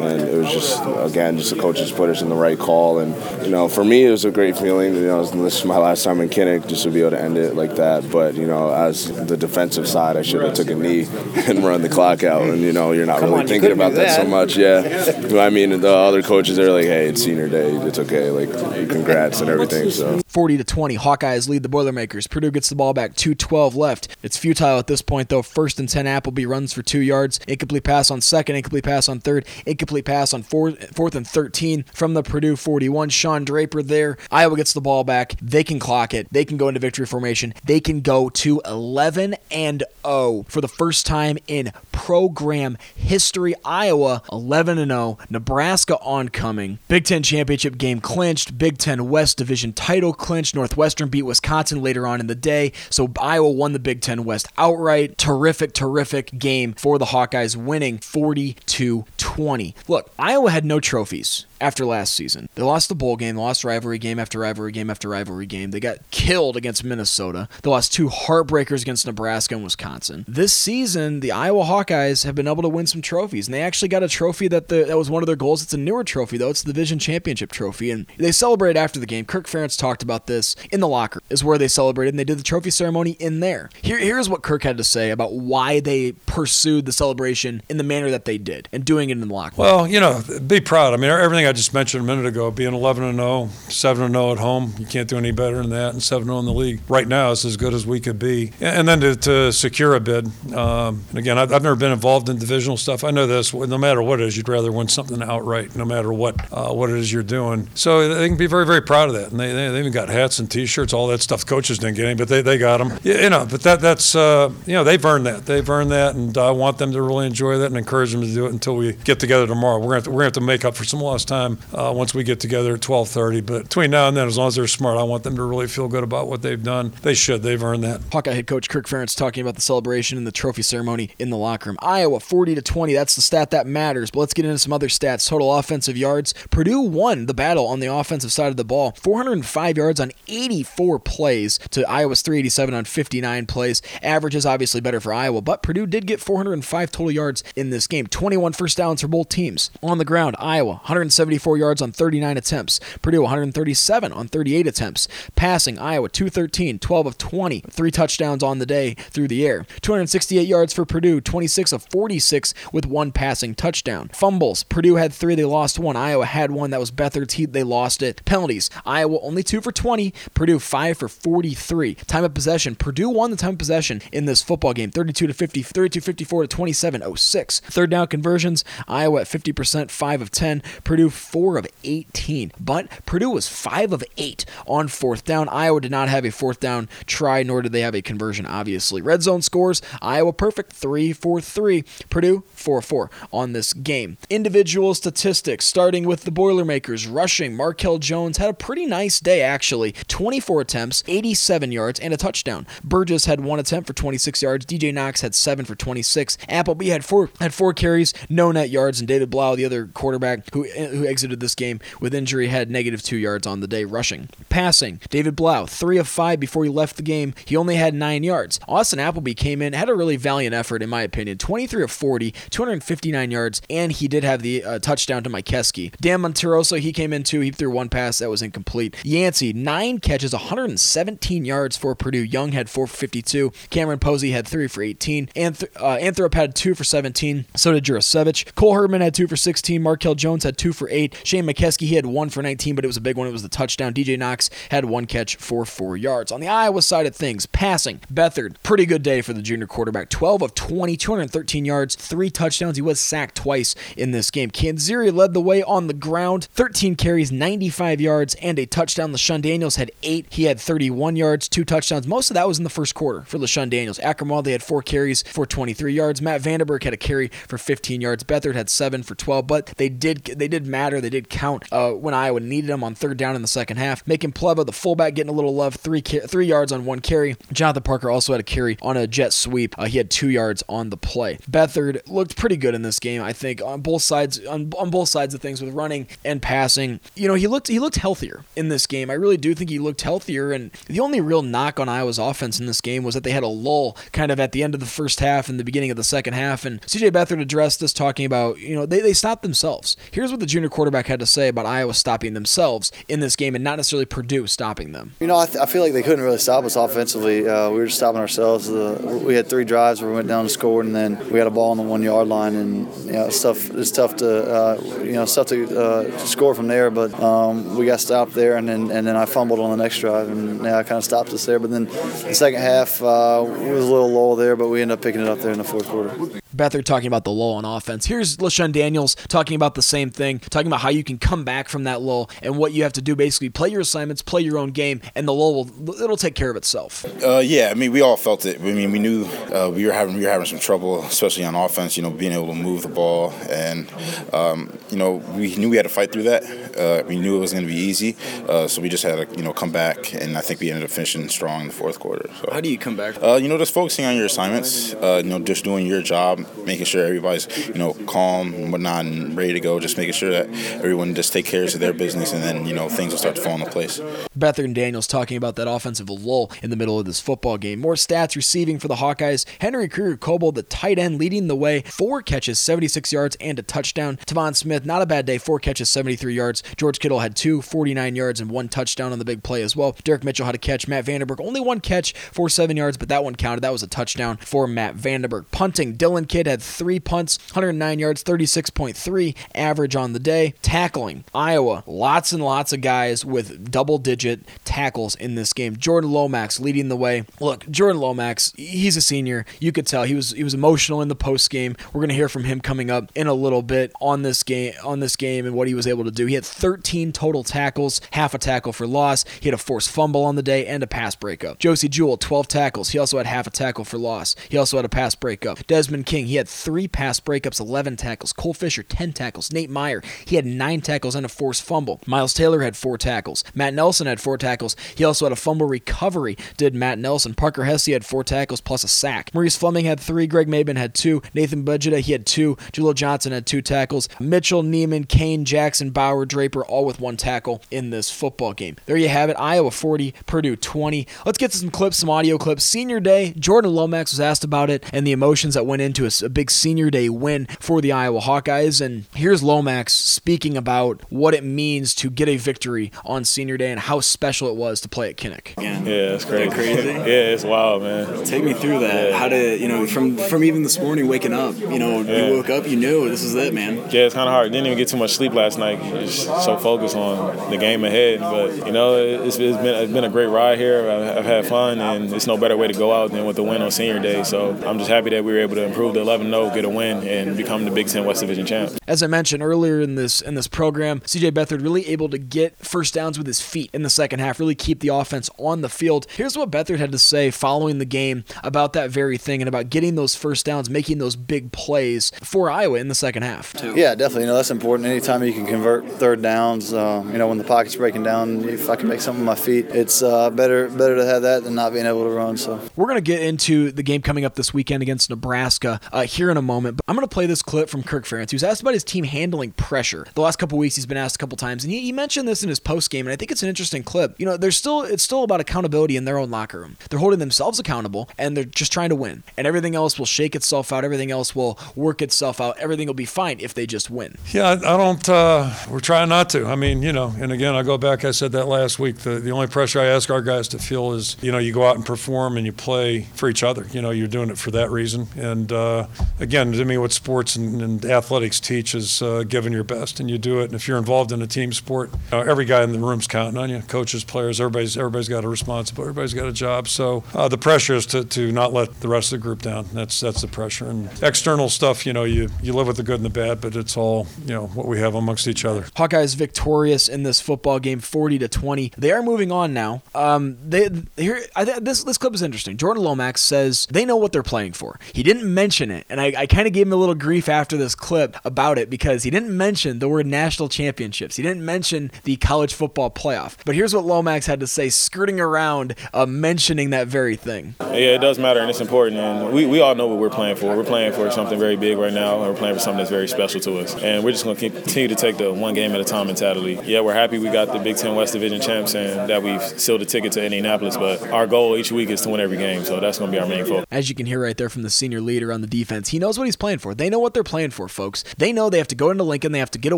[0.03, 2.99] and it was just again just the coaches put us in the right call.
[2.99, 4.95] And you know for me it was a great feeling.
[4.95, 7.37] You know this is my last time in Kinnick just to be able to end
[7.37, 8.09] it like that.
[8.11, 11.05] But you know as the defensive side I should have took a knee
[11.47, 12.43] and run the clock out.
[12.43, 14.07] And you know you're not Come really on, thinking about that.
[14.07, 14.21] that.
[14.21, 14.55] so much.
[14.57, 15.41] Yeah.
[15.41, 17.71] I mean the other coaches are like hey it's senior day.
[17.71, 18.29] It's okay.
[18.29, 18.51] Like
[18.89, 20.21] congrats and everything so.
[20.27, 22.27] 40 to 20 Hawkeyes lead the Boilermakers.
[22.27, 24.15] Purdue gets the ball back 212 left.
[24.23, 25.41] It's futile at this point though.
[25.41, 27.39] First and 10 Appleby runs for 2 yards.
[27.47, 31.83] Incomplete pass on second incomplete pass on third incomplete incomplete pass on fourth, and 13
[31.93, 33.09] from the Purdue 41.
[33.09, 34.17] Sean Draper there.
[34.31, 35.35] Iowa gets the ball back.
[35.41, 36.27] They can clock it.
[36.31, 37.53] They can go into victory formation.
[37.65, 43.53] They can go to 11 and 0 for the first time in program history.
[43.65, 45.17] Iowa 11 and 0.
[45.29, 46.79] Nebraska oncoming.
[46.87, 48.57] Big Ten championship game clinched.
[48.57, 50.55] Big Ten West Division title clinched.
[50.55, 52.71] Northwestern beat Wisconsin later on in the day.
[52.89, 55.17] So Iowa won the Big Ten West outright.
[55.17, 59.75] Terrific, terrific game for the Hawkeyes, winning 40 to 20.
[59.87, 62.49] Look, Iowa had no trophies after last season.
[62.55, 65.71] They lost the bowl game, they lost rivalry game after rivalry game after rivalry game.
[65.71, 67.47] They got killed against Minnesota.
[67.61, 70.25] They lost two heartbreakers against Nebraska and Wisconsin.
[70.27, 73.89] This season, the Iowa Hawkeyes have been able to win some trophies, and they actually
[73.89, 75.63] got a trophy that the, that was one of their goals.
[75.63, 76.49] It's a newer trophy though.
[76.49, 79.25] It's the Division Championship trophy, and they celebrated after the game.
[79.25, 81.21] Kirk Ferentz talked about this in the locker.
[81.29, 83.69] Is where they celebrated, and they did the trophy ceremony in there.
[83.81, 87.83] Here, here's what Kirk had to say about why they pursued the celebration in the
[87.83, 89.55] manner that they did, and doing it in the locker.
[89.57, 90.93] Well, you know, be proud.
[90.93, 94.13] I mean, everything I just mentioned a minute ago, being 11 and 0, 7 and
[94.13, 96.53] 0 at home, you can't do any better than that, and 7 0 in the
[96.53, 96.81] league.
[96.87, 98.51] Right now, it's as good as we could be.
[98.59, 100.27] And then to, to secure a bid.
[100.53, 103.03] Um, and again, I've, I've, never been involved in divisional stuff.
[103.03, 103.53] I know this.
[103.53, 106.89] No matter what it is, you'd rather win something outright, no matter what uh, what
[106.89, 107.69] it is you're doing.
[107.75, 109.31] So they can be very, very proud of that.
[109.31, 111.45] And they, they, they even got hats and T-shirts, all that stuff.
[111.45, 112.97] Coaches didn't get any, but they, they got them.
[113.03, 115.45] You know, but that that's uh, you know they've earned that.
[115.45, 118.33] They've earned that, and I want them to really enjoy that and encourage them to
[118.33, 119.79] do it until we get together tomorrow.
[119.79, 121.40] We're gonna to, we're gonna have to make up for some lost time
[121.73, 123.45] uh, once we get together at 12:30.
[123.45, 125.67] But between now and then, as long as they're smart, I want them to really
[125.67, 126.93] feel good about what they've done.
[127.01, 127.43] They should.
[127.43, 128.01] They've earned that.
[128.11, 131.37] Hawkeye head coach Kirk Ferentz talking about the celebration and the trophy ceremony in the
[131.37, 131.77] locker room.
[131.81, 132.93] Iowa 40 to 20.
[132.93, 134.11] That's the stat that matters.
[134.11, 135.27] But let's get into some other stats.
[135.27, 136.33] Total offensive yards.
[136.49, 138.91] Purdue won the battle on the offensive side of the ball.
[139.01, 143.81] 405 yards on 84 plays to Iowa's 387 on 59 plays.
[144.01, 147.87] Average is obviously better for Iowa, but Purdue did get 405 total yards in this
[147.87, 148.07] game.
[148.07, 149.71] 21 first downs for both teams.
[149.81, 152.81] On the ground, Iowa 170 74 yards on 39 attempts.
[153.01, 155.07] Purdue 137 on 38 attempts.
[155.37, 159.65] Passing, Iowa 213, 12 of 20, three touchdowns on the day through the air.
[159.81, 164.09] 268 yards for Purdue, 26 of 46 with one passing touchdown.
[164.09, 165.95] Fumbles, Purdue had three, they lost one.
[165.95, 167.35] Iowa had one, that was Beathard's.
[167.35, 168.21] He, they lost it.
[168.25, 171.95] Penalties, Iowa only two for 20, Purdue five for 43.
[171.95, 175.33] Time of possession, Purdue won the time of possession in this football game, 32 to
[175.33, 177.59] 50, 32 54 to 27 06.
[177.61, 182.51] Third down conversions, Iowa at 50%, 5 of 10, Purdue 4 of 18.
[182.59, 185.47] But Purdue was 5 of 8 on fourth down.
[185.49, 189.01] Iowa did not have a fourth down try, nor did they have a conversion, obviously.
[189.01, 191.83] Red zone scores, Iowa perfect, 3 for 3.
[192.09, 194.17] Purdue 4 4 on this game.
[194.29, 197.07] Individual statistics, starting with the Boilermakers.
[197.07, 199.93] Rushing, Markell Jones had a pretty nice day, actually.
[200.07, 202.65] 24 attempts, 87 yards, and a touchdown.
[202.83, 204.65] Burgess had one attempt for 26 yards.
[204.65, 206.37] DJ Knox had seven for 26.
[206.49, 210.51] Appleby had four had four carries, no net yards, and David Blough, the other quarterback
[210.53, 214.29] who who exited this game with injury, had negative two yards on the day rushing.
[214.49, 217.33] Passing, David Blough, three of five before he left the game.
[217.45, 218.59] He only had nine yards.
[218.67, 221.37] Austin Appleby came in, had a really valiant effort, in my opinion.
[221.37, 225.93] 23 of 40, 259 yards, and he did have the uh, touchdown to Mikeski.
[225.99, 227.39] Dan Monteroso, he came in too.
[227.39, 228.95] He threw one pass that was incomplete.
[229.03, 232.23] Yancey, nine catches, 117 yards for Purdue.
[232.23, 233.51] Young had four for 52.
[233.69, 235.27] Cameron Posey had three for 18.
[235.27, 237.45] Anth- uh, Anthrop had two for 17.
[237.55, 238.53] So did Jurasevich.
[238.55, 239.81] Cole Herdman had two for 16.
[239.81, 241.19] Markell Jones had two for eight.
[241.23, 243.27] Shane McKeskey, he had one for 19, but it was a big one.
[243.27, 243.93] It was the touchdown.
[243.93, 246.31] DJ Knox had one catch for four yards.
[246.31, 250.09] On the Iowa side of things, passing, Beathard, pretty good day for the junior quarterback.
[250.09, 252.77] 12 of 20, 213 yards, three touchdowns.
[252.77, 254.51] He was sacked twice in this game.
[254.51, 259.11] Canzeri led the way on the ground, 13 carries, 95 yards, and a touchdown.
[259.13, 260.27] LeShun Daniels had eight.
[260.29, 262.07] He had 31 yards, two touchdowns.
[262.07, 263.99] Most of that was in the first quarter for LeShun Daniels.
[263.99, 266.21] Akrum they had four carries for 23 yards.
[266.21, 268.23] Matt VandeBerg had a carry for 15 yards.
[268.23, 270.99] Beathard had seven for 12, but they did they did matter.
[271.01, 274.05] They did count uh, when Iowa needed them on third down in the second half.
[274.07, 277.35] Macon Plewa, the fullback, getting a little love, three three yards on one carry.
[277.51, 279.77] Jonathan Parker also had a carry on a jet sweep.
[279.77, 281.37] Uh, he had two yards on the play.
[281.49, 285.09] Beathard looked pretty good in this game, I think, on both sides on, on both
[285.09, 286.99] sides of things with running and passing.
[287.15, 289.09] You know, he looked he looked healthier in this game.
[289.09, 290.51] I really do think he looked healthier.
[290.51, 293.43] And the only real knock on Iowa's offense in this game was that they had
[293.43, 295.97] a lull kind of at the end of the first half and the beginning of
[295.97, 296.65] the second half.
[296.65, 299.95] And CJ Beathard addressed this talking about, you know, they, they stopped themselves.
[300.11, 303.55] Here's what the junior quarterback had to say about Iowa stopping themselves in this game
[303.55, 305.13] and not necessarily Purdue stopping them.
[305.19, 307.47] You know, I, th- I feel like they couldn't really stop us offensively.
[307.47, 308.69] Uh, we were just stopping ourselves.
[308.69, 311.47] Uh, we had three drives where we went down and scored, and then we had
[311.47, 313.69] a ball on the one yard line, and you know, it's tough.
[313.71, 316.89] It's tough to uh, you know, it's tough to uh, score from there.
[316.89, 319.99] But um, we got stopped there, and then and then I fumbled on the next
[319.99, 321.59] drive, and yeah, kind of stopped us there.
[321.59, 325.03] But then the second half uh, was a little low there, but we ended up
[325.03, 326.09] picking it up there in the fourth quarter.
[326.55, 328.05] Beathard talking about the lull on offense.
[328.05, 331.69] Here's LeShun Daniels talking about the same thing, talking about how you can come back
[331.69, 333.15] from that lull and what you have to do.
[333.15, 336.49] Basically, play your assignments, play your own game, and the lull will it'll take care
[336.49, 337.05] of itself.
[337.23, 338.59] Uh, yeah, I mean, we all felt it.
[338.59, 341.55] I mean, we knew uh, we were having we were having some trouble, especially on
[341.55, 341.97] offense.
[341.97, 343.91] You know, being able to move the ball, and
[344.33, 346.43] um, you know, we knew we had to fight through that.
[346.77, 348.15] Uh, we knew it was going to be easy,
[348.47, 350.83] uh, so we just had to you know come back, and I think we ended
[350.83, 352.29] up finishing strong in the fourth quarter.
[352.39, 352.49] So.
[352.51, 353.15] How do you come back?
[353.21, 354.93] Uh, you know, just focusing on your assignments.
[354.93, 359.05] Uh, you know, just doing your job, making sure everybody's you know calm and whatnot
[359.05, 359.79] and ready to go.
[359.79, 362.89] Just making sure that everyone just take care of their business, and then you know
[362.89, 363.99] things will start to fall into place.
[364.37, 367.79] Beathard and Daniels talking about that offensive lull in the middle of this football game.
[367.79, 369.45] More stats receiving for the Hawkeyes.
[369.59, 371.81] Henry Krieger Coble, the tight end, leading the way.
[371.81, 374.17] Four catches, 76 yards, and a touchdown.
[374.25, 375.37] Tevaun Smith, not a bad day.
[375.37, 376.63] Four catches, 73 yards.
[376.77, 379.95] George Kittle had two, 49 yards, and one touchdown on the big play as well.
[380.03, 380.87] Derek Mitchell had a catch.
[380.87, 383.61] Matt VandeBerg, only one catch for seven yards, but that one counted.
[383.61, 385.45] That was a touchdown for Matt VandeBerg.
[385.51, 390.40] Punting, Dillon Kidd had three punts, 109 yards, 36.3 average on the day.
[390.61, 395.77] Tackling, Iowa, lots and lots of guys with double digit tackles in this game.
[395.77, 397.25] Jordan Lomax leading the way.
[397.39, 399.45] Look, Jordan Lomax, he's a senior.
[399.59, 401.75] You could tell he was he was emotional in the post game.
[401.93, 404.99] We're gonna hear from him coming up in a little bit on this game on
[404.99, 406.25] this game and what he was able to do.
[406.25, 409.25] He had 13 total tackles, half a tackle for loss.
[409.39, 411.59] He had a forced fumble on the day and a pass breakup.
[411.59, 412.89] Josey Jewell, 12 tackles.
[412.89, 414.35] He also had half a tackle for loss.
[414.49, 415.65] He also had a pass breakup.
[415.67, 418.33] Desmond King, he had three pass breakups, 11 tackles.
[418.33, 419.51] Cole Fisher, 10 tackles.
[419.51, 420.01] Nate Meyer,
[420.31, 421.99] he had nine tackles and a forced fumble.
[422.05, 423.43] Miles Taylor had four tackles.
[423.53, 424.77] Matt Nelson had four tackles.
[424.95, 427.33] He also had a fumble recovery, did Matt Nelson.
[427.33, 429.33] Parker Hesse had four tackles plus a sack.
[429.33, 430.27] Maurice Fleming had three.
[430.27, 431.21] Greg Mabin had two.
[431.33, 432.55] Nathan Bazata, he had two.
[432.73, 434.07] Julio Johnson had two tackles.
[434.21, 438.77] Mitchell, Niemann, Kane, Jackson, Bauer, Draper, all with one tackle in this football game.
[438.85, 439.35] There you have it.
[439.37, 441.07] Iowa 40, Purdue 20.
[441.25, 442.63] Let's get to some clips, some audio clips.
[442.63, 446.23] Senior day, Jordan Lomax was asked about it and the emotions that went into his
[446.23, 448.79] a big senior day win for the Iowa Hawkeyes.
[448.79, 453.71] And here's Lomax speaking about what it means to get a victory on senior day
[453.71, 455.53] and how special it was to play at Kinnick.
[455.61, 455.81] Yeah,
[456.15, 456.49] it's crazy.
[456.51, 456.89] crazy?
[456.89, 458.23] yeah, it's wild, man.
[458.25, 459.09] Take me through that.
[459.09, 459.17] Yeah.
[459.17, 461.57] How to, you know from from even this morning waking up?
[461.57, 462.27] You know, Yeah.
[462.27, 463.77] you woke up, you knew this is it, man.
[463.89, 464.51] Yeah, it's kind of hard.
[464.51, 465.81] Didn't even get too much sleep last night.
[466.01, 468.19] Just so focused on the game ahead.
[468.19, 470.89] But you know, it's, it's been it's been a great ride here.
[470.89, 473.43] I've, I've had fun, and it's no better way to go out than with the
[473.43, 474.23] win on senior day.
[474.23, 477.05] So I'm just happy that we were able to improve the 11-0, get a win,
[477.07, 478.71] and become the Big Ten West Division champ.
[478.87, 482.57] As I mentioned earlier in this in this program, CJ Beathard really able to get
[482.57, 485.69] first downs with his feet in the second half, really keep the offense on the
[485.69, 486.07] field.
[486.15, 489.69] Here's what Beathard had to say following the game about that very thing and about
[489.69, 493.53] getting those first downs, making those big plays for Iowa in the second half.
[493.63, 494.21] Yeah, definitely.
[494.23, 494.87] You know, that's important.
[494.87, 498.69] Anytime you can convert third downs, uh, you know, when the pocket's breaking down, if
[498.69, 501.55] I can make something with my feet, it's uh, better better to have that than
[501.55, 502.37] not being able to run.
[502.37, 506.03] So We're going to get into the game coming up this weekend against Nebraska uh,
[506.03, 508.31] here in a moment, but I'm going to play this clip from Kirk Ferentz.
[508.31, 509.90] He was asked about his team handling pressure.
[510.13, 512.43] The last couple weeks, he's been asked a couple times, and he, he mentioned this
[512.43, 514.19] in his post game, and I think it's an interesting clip.
[514.19, 516.77] You know, there's still it's still about accountability in their own locker room.
[516.89, 520.35] They're holding themselves accountable, and they're just trying to win, and everything else will shake
[520.35, 520.83] itself out.
[520.83, 522.57] Everything else will work itself out.
[522.57, 524.15] Everything will be fine if they just win.
[524.31, 525.07] Yeah, I, I don't.
[525.09, 526.45] Uh, we're trying not to.
[526.45, 528.05] I mean, you know, and again, I go back.
[528.05, 528.97] I said that last week.
[528.97, 531.65] The the only pressure I ask our guys to feel is, you know, you go
[531.65, 533.65] out and perform and you play for each other.
[533.71, 535.07] You know, you're doing it for that reason.
[535.17, 535.87] And uh,
[536.19, 540.09] again, to me, what sports and, and athletics teach is uh, giving your best, and
[540.09, 540.45] you do it.
[540.45, 543.49] And if you're involved in a team sport, every guy in the room's counting on
[543.49, 543.61] you.
[543.61, 545.89] Coaches, players, everybody's everybody's got a responsibility.
[545.89, 546.67] Everybody's got a job.
[546.67, 549.67] So uh, the pressure is to, to not let the rest of the group down.
[549.73, 550.67] That's that's the pressure.
[550.67, 553.55] And external stuff, you know, you you live with the good and the bad, but
[553.55, 555.63] it's all you know what we have amongst each other.
[555.75, 558.73] Hawkeyes victorious in this football game, 40 to 20.
[558.77, 559.81] They are moving on now.
[559.95, 561.21] Um, they here.
[561.35, 562.57] I th- this this clip is interesting.
[562.57, 564.79] Jordan Lomax says they know what they're playing for.
[564.93, 567.57] He didn't mention it, and I, I kind of gave him a little grief after
[567.57, 571.15] this clip about it because he didn't mention the word national championships.
[571.15, 573.37] He didn't mention the college football playoff.
[573.45, 577.55] But here's what Lomax had to say, skirting around uh, mentioning that very thing.
[577.59, 578.97] Yeah, it does matter and it's important.
[578.97, 580.55] And we, we all know what we're playing for.
[580.55, 583.07] We're playing for something very big right now, and we're playing for something that's very
[583.07, 583.75] special to us.
[583.75, 586.59] And we're just going to continue to take the one game at a time mentality.
[586.63, 589.81] Yeah, we're happy we got the Big Ten West Division champs and that we've sealed
[589.81, 592.63] a ticket to Indianapolis, but our goal each week is to win every game.
[592.63, 593.65] So that's going to be our main focus.
[593.71, 596.17] As you can hear right there from the senior leader on the defense, he knows
[596.17, 596.73] what he's playing for.
[596.73, 598.03] They know what they're playing for, folks.
[598.17, 599.77] They know they have to go into Lincoln, they have to get a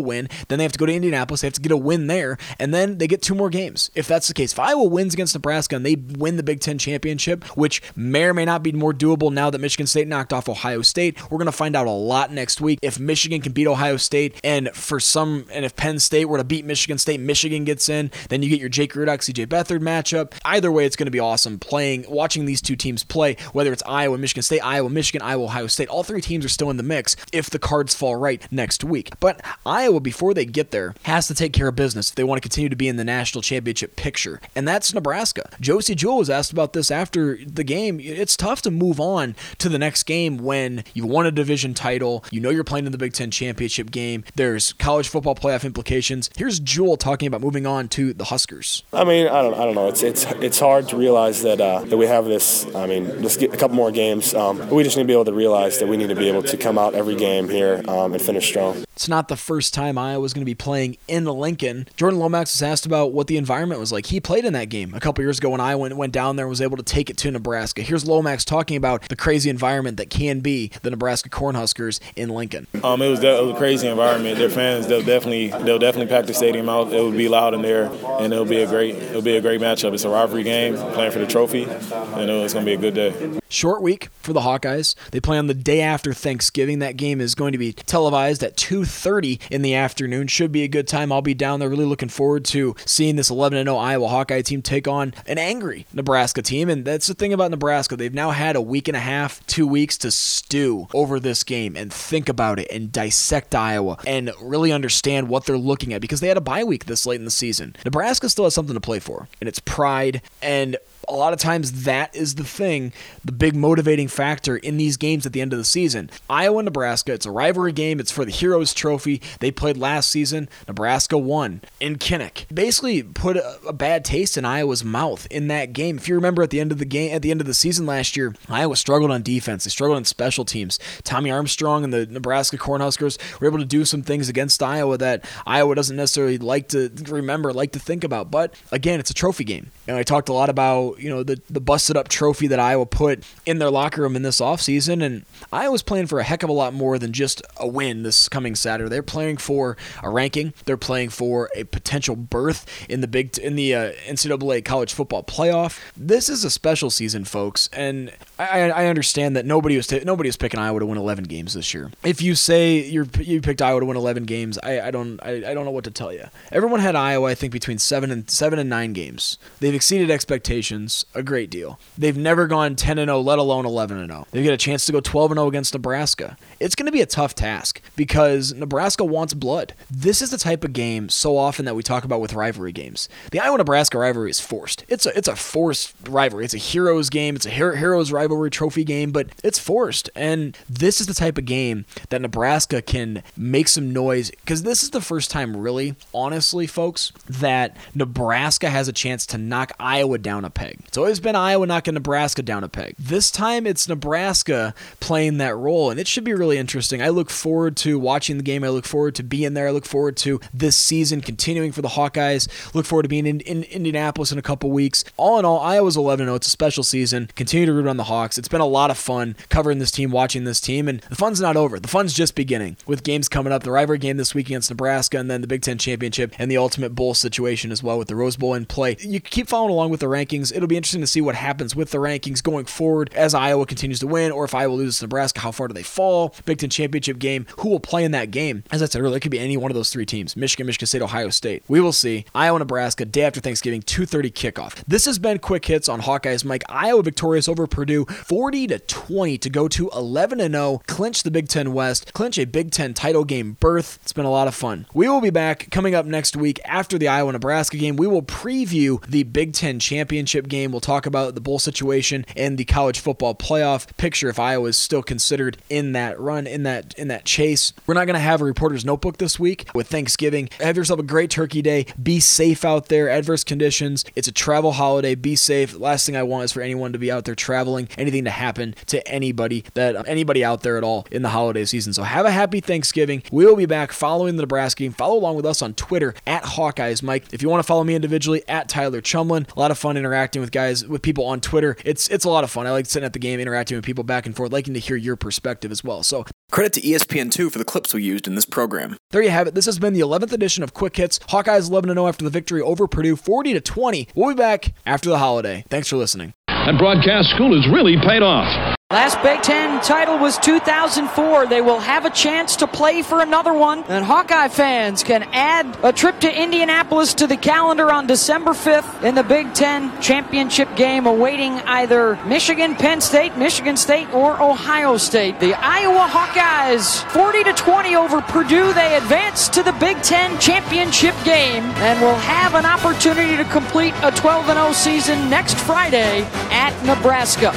[0.00, 2.38] win, then they have to go to Indianapolis, they have to get a win there,
[2.58, 3.90] and then they get two more games.
[3.94, 6.78] If that's the case, if Iowa wins against Nebraska and they win the Big Ten
[6.78, 10.48] championship, which may or may not be more doable now that Michigan State knocked off
[10.48, 12.78] Ohio State, we're going to find out a lot next week.
[12.82, 16.44] If Michigan can beat Ohio State, and for some, and if Penn State were to
[16.44, 20.32] beat Michigan State, Michigan gets in, then you get your Jake Rudock, CJ Beathard matchup.
[20.44, 23.82] Either way, it's going to be awesome playing, watching these two teams play, whether it's
[23.86, 25.88] Iowa, Michigan State, Iowa, Michigan, Iowa, Ohio State.
[25.88, 29.10] All three teams are still in the mix if the cards fall right next week.
[29.20, 29.40] But
[29.74, 32.48] Iowa, before they get there, has to take care of business if they want to
[32.48, 34.40] continue to be in the national championship picture.
[34.54, 35.50] And that's Nebraska.
[35.60, 37.98] Josey Jewell was asked about this after the game.
[37.98, 42.24] It's tough to move on to the next game when you've won a division title,
[42.30, 46.30] you know you're playing in the Big Ten championship game, there's college football playoff implications.
[46.36, 48.84] Here's Jewell talking about moving on to the Huskers.
[48.92, 49.88] I mean, I don't, I don't know.
[49.88, 52.72] It's it's it's hard to realize that uh, that we have this.
[52.76, 54.34] I mean, let's get a couple more games.
[54.34, 56.44] Um, we just need to be able to realize that we need to be able
[56.44, 58.84] to come out every game here um, and finish strong.
[58.94, 61.86] It's not the first time Iowa was going to be playing in Lincoln.
[61.96, 64.06] Jordan Lomax was asked about what the environment was like.
[64.06, 66.46] He played in that game a couple years ago when Iowa went, went down there
[66.46, 67.82] and was able to take it to Nebraska.
[67.82, 72.66] Here's Lomax talking about the crazy environment that can be the Nebraska Cornhuskers in Lincoln.
[72.82, 74.38] Um, it was, de- it was a crazy environment.
[74.38, 76.92] Their fans, they'll definitely, they'll definitely pack the stadium out.
[76.92, 77.84] It would be loud in there,
[78.20, 79.92] and it'll be a great, it'll be a great matchup.
[79.94, 82.94] It's a rivalry game, playing for the trophy, and it's going to be a good
[82.94, 83.40] day.
[83.48, 84.94] Short week for the Hawkeyes.
[85.12, 86.80] They play on the day after Thanksgiving.
[86.80, 90.26] That game is going to be televised at 2:30 in the afternoon.
[90.26, 91.12] Should be a good time.
[91.12, 91.68] I'll be down there.
[91.68, 96.42] Really looking forward to seeing this 11-0 Iowa Hawkeye team take on an angry Nebraska
[96.42, 96.68] team.
[96.68, 97.96] And that's the thing about Nebraska.
[97.96, 101.76] They've now had a week and a half, two weeks to stew over this game
[101.76, 106.18] and think about it and dissect Iowa and really understand what they're looking at because
[106.18, 107.76] they had a bye week this late in the season.
[107.84, 110.76] Nebraska still has something to play for, and it's pride and
[111.08, 112.92] a lot of times that is the thing,
[113.24, 116.10] the big motivating factor in these games at the end of the season.
[116.28, 118.00] Iowa Nebraska, it's a rivalry game.
[118.00, 119.20] It's for the Heroes Trophy.
[119.40, 120.48] They played last season.
[120.66, 122.46] Nebraska won in Kinnick.
[122.52, 125.96] Basically put a, a, bad taste in Iowa's mouth in that game.
[125.96, 127.86] If you remember at the end of the game, at the end of the season
[127.86, 129.64] last year, Iowa struggled on defense.
[129.64, 130.78] They struggled on special teams.
[131.02, 135.24] Tommy Armstrong and the Nebraska Cornhuskers were able to do some things against Iowa that
[135.46, 138.30] Iowa doesn't necessarily like to remember, like to think about.
[138.30, 139.70] But again, it's a trophy game.
[139.86, 142.86] And I talked a lot about you know, the, the busted up trophy that Iowa
[142.86, 145.02] put in their locker room in this offseason.
[145.02, 148.28] And Iowa's playing for a heck of a lot more than just a win this
[148.28, 148.88] coming Saturday.
[148.88, 150.54] They're playing for a ranking.
[150.64, 155.22] They're playing for a potential berth in the big in the uh, NCAA college football
[155.22, 155.80] playoff.
[155.96, 160.28] This is a special season, folks, and I, I understand that nobody was t- nobody
[160.28, 161.90] was picking Iowa to win 11 games this year.
[162.02, 165.50] If you say you're you picked Iowa to win 11 games, I, I don't I,
[165.50, 166.24] I don't know what to tell you.
[166.50, 169.38] Everyone had Iowa, I think, between seven and seven and nine games.
[169.60, 171.78] They've exceeded expectations a great deal.
[171.96, 174.26] They've never gone 10 and 0, let alone 11 and 0.
[174.32, 176.36] They get a chance to go 12 and 0 against Nebraska.
[176.58, 179.74] It's going to be a tough task because Nebraska wants blood.
[179.88, 183.08] This is the type of game so often that we talk about with rivalry games.
[183.30, 184.84] The Iowa Nebraska rivalry is forced.
[184.88, 186.44] It's a it's a forced rivalry.
[186.44, 187.36] It's a heroes game.
[187.36, 190.10] It's a her- heroes rivalry trophy game, but it's forced.
[190.14, 194.82] And this is the type of game that Nebraska can make some noise because this
[194.82, 200.18] is the first time, really, honestly, folks, that Nebraska has a chance to knock Iowa
[200.18, 200.78] down a peg.
[200.86, 202.94] It's always been Iowa knocking Nebraska down a peg.
[202.98, 207.02] This time it's Nebraska playing that role, and it should be really interesting.
[207.02, 208.64] I look forward to watching the game.
[208.64, 209.68] I look forward to being there.
[209.68, 212.74] I look forward to this season continuing for the Hawkeyes.
[212.74, 215.04] Look forward to being in, in Indianapolis in a couple weeks.
[215.16, 216.34] All in all, Iowa's 11 0.
[216.34, 217.30] It's a special season.
[217.34, 218.38] Continue to root on the Hawks.
[218.38, 221.40] It's been a lot of fun covering this team, watching this team, and the fun's
[221.40, 221.80] not over.
[221.80, 223.64] The fun's just beginning with games coming up.
[223.64, 226.56] The rivalry game this week against Nebraska, and then the Big Ten championship and the
[226.56, 228.96] ultimate bowl situation as well with the Rose Bowl in play.
[229.00, 230.54] You keep following along with the rankings.
[230.54, 233.98] It'll be interesting to see what happens with the rankings going forward as Iowa continues
[233.98, 236.36] to win, or if Iowa loses to Nebraska, how far do they fall?
[236.44, 238.62] Big Ten championship game, who will play in that game?
[238.70, 240.86] As I said earlier, it could be any one of those three teams: Michigan, Michigan
[240.86, 241.64] State, Ohio State.
[241.66, 242.26] We will see.
[242.32, 244.84] Iowa, Nebraska, day after Thanksgiving, 2:30 kickoff.
[244.86, 246.44] This has been quick hits on Hawkeyes.
[246.44, 251.22] Mike Iowa victorious over Purdue, 40 to 20 to go to 11 and 0, clinch
[251.22, 253.98] the Big Ten West, clinch a Big Ten title game berth.
[254.02, 254.86] It's been a lot of fun.
[254.94, 257.96] We will be back coming up next week after the Iowa Nebraska game.
[257.96, 260.70] We will preview the Big Ten championship game.
[260.70, 264.76] We'll talk about the bowl situation and the college football playoff picture if Iowa is
[264.76, 267.72] still considered in that run, in that in that chase.
[267.86, 270.48] We're not going to have a reporter's notebook this week with Thanksgiving.
[270.60, 271.86] Have yourself a great turkey day.
[272.02, 273.08] Be safe out there.
[273.08, 274.04] Adverse conditions.
[274.14, 275.14] It's a travel holiday.
[275.14, 275.78] Be safe.
[275.78, 278.74] Last thing I want is for anyone to be out there traveling, anything to happen
[278.86, 281.92] to anybody that uh, anybody out there at all in the holiday season.
[281.92, 283.22] So have a happy Thanksgiving.
[283.30, 284.92] We will be back following the Nebraska game.
[284.92, 287.32] Follow along with us on Twitter at Hawkeyes Mike.
[287.32, 290.40] If you want to follow me individually at Tyler Chumlin, a lot of fun interacting
[290.40, 291.76] with guys with people on Twitter.
[291.84, 292.66] It's it's a lot of fun.
[292.66, 294.96] I like sitting at the game, interacting with people back and forth, liking to hear
[294.96, 296.02] your perspective as well.
[296.02, 298.96] So Credit to E ESPN2 for the clips we used in this program.
[299.10, 299.54] there you have it.
[299.56, 301.18] This has been the 11th edition of Quick Hits.
[301.18, 304.08] Hawkeyes 11 0 after the victory over Purdue, 40 to 20.
[304.14, 305.64] We'll be back after the holiday.
[305.68, 306.34] Thanks for listening.
[306.64, 308.74] That broadcast school has really paid off.
[308.94, 311.48] Last Big Ten title was 2004.
[311.48, 313.82] They will have a chance to play for another one.
[313.88, 319.02] And Hawkeye fans can add a trip to Indianapolis to the calendar on December 5th
[319.02, 324.96] in the Big Ten championship game awaiting either Michigan, Penn State, Michigan State, or Ohio
[324.96, 325.40] State.
[325.40, 328.72] The Iowa Hawkeyes 40 to 20 over Purdue.
[328.74, 333.94] They advance to the Big Ten championship game and will have an opportunity to complete
[334.04, 336.22] a 12 0 season next Friday
[336.52, 337.52] at Nebraska.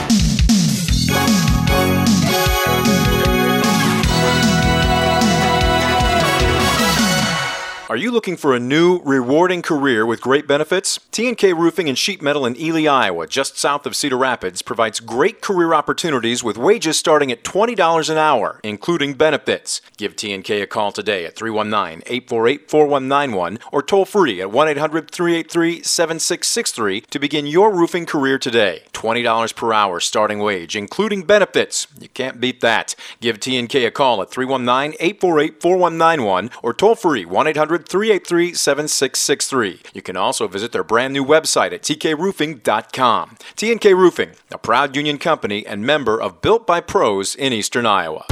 [7.89, 10.99] Are you looking for a new, rewarding career with great benefits?
[11.11, 15.41] T&K Roofing and Sheet Metal in Ely, Iowa, just south of Cedar Rapids, provides great
[15.41, 19.79] career opportunities with wages starting at $20 an hour, including benefits.
[19.95, 27.73] Give T&K a call today at 319-848-4191 or toll free at 1-800-383-7663 to begin your
[27.73, 28.83] roofing career today.
[28.91, 31.87] $20 per hour starting wage, including benefits.
[31.97, 32.95] You can't beat that.
[33.21, 39.81] Give T&K a call at 319-848-4191 or toll free 1-800 383 7663.
[39.93, 43.37] You can also visit their brand new website at tkroofing.com.
[43.55, 48.25] TNK Roofing, a proud union company and member of Built by Pros in Eastern Iowa.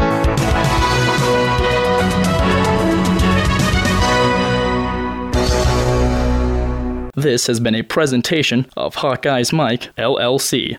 [7.16, 10.74] This has been a presentation of Hawkeye's Mike, LLC.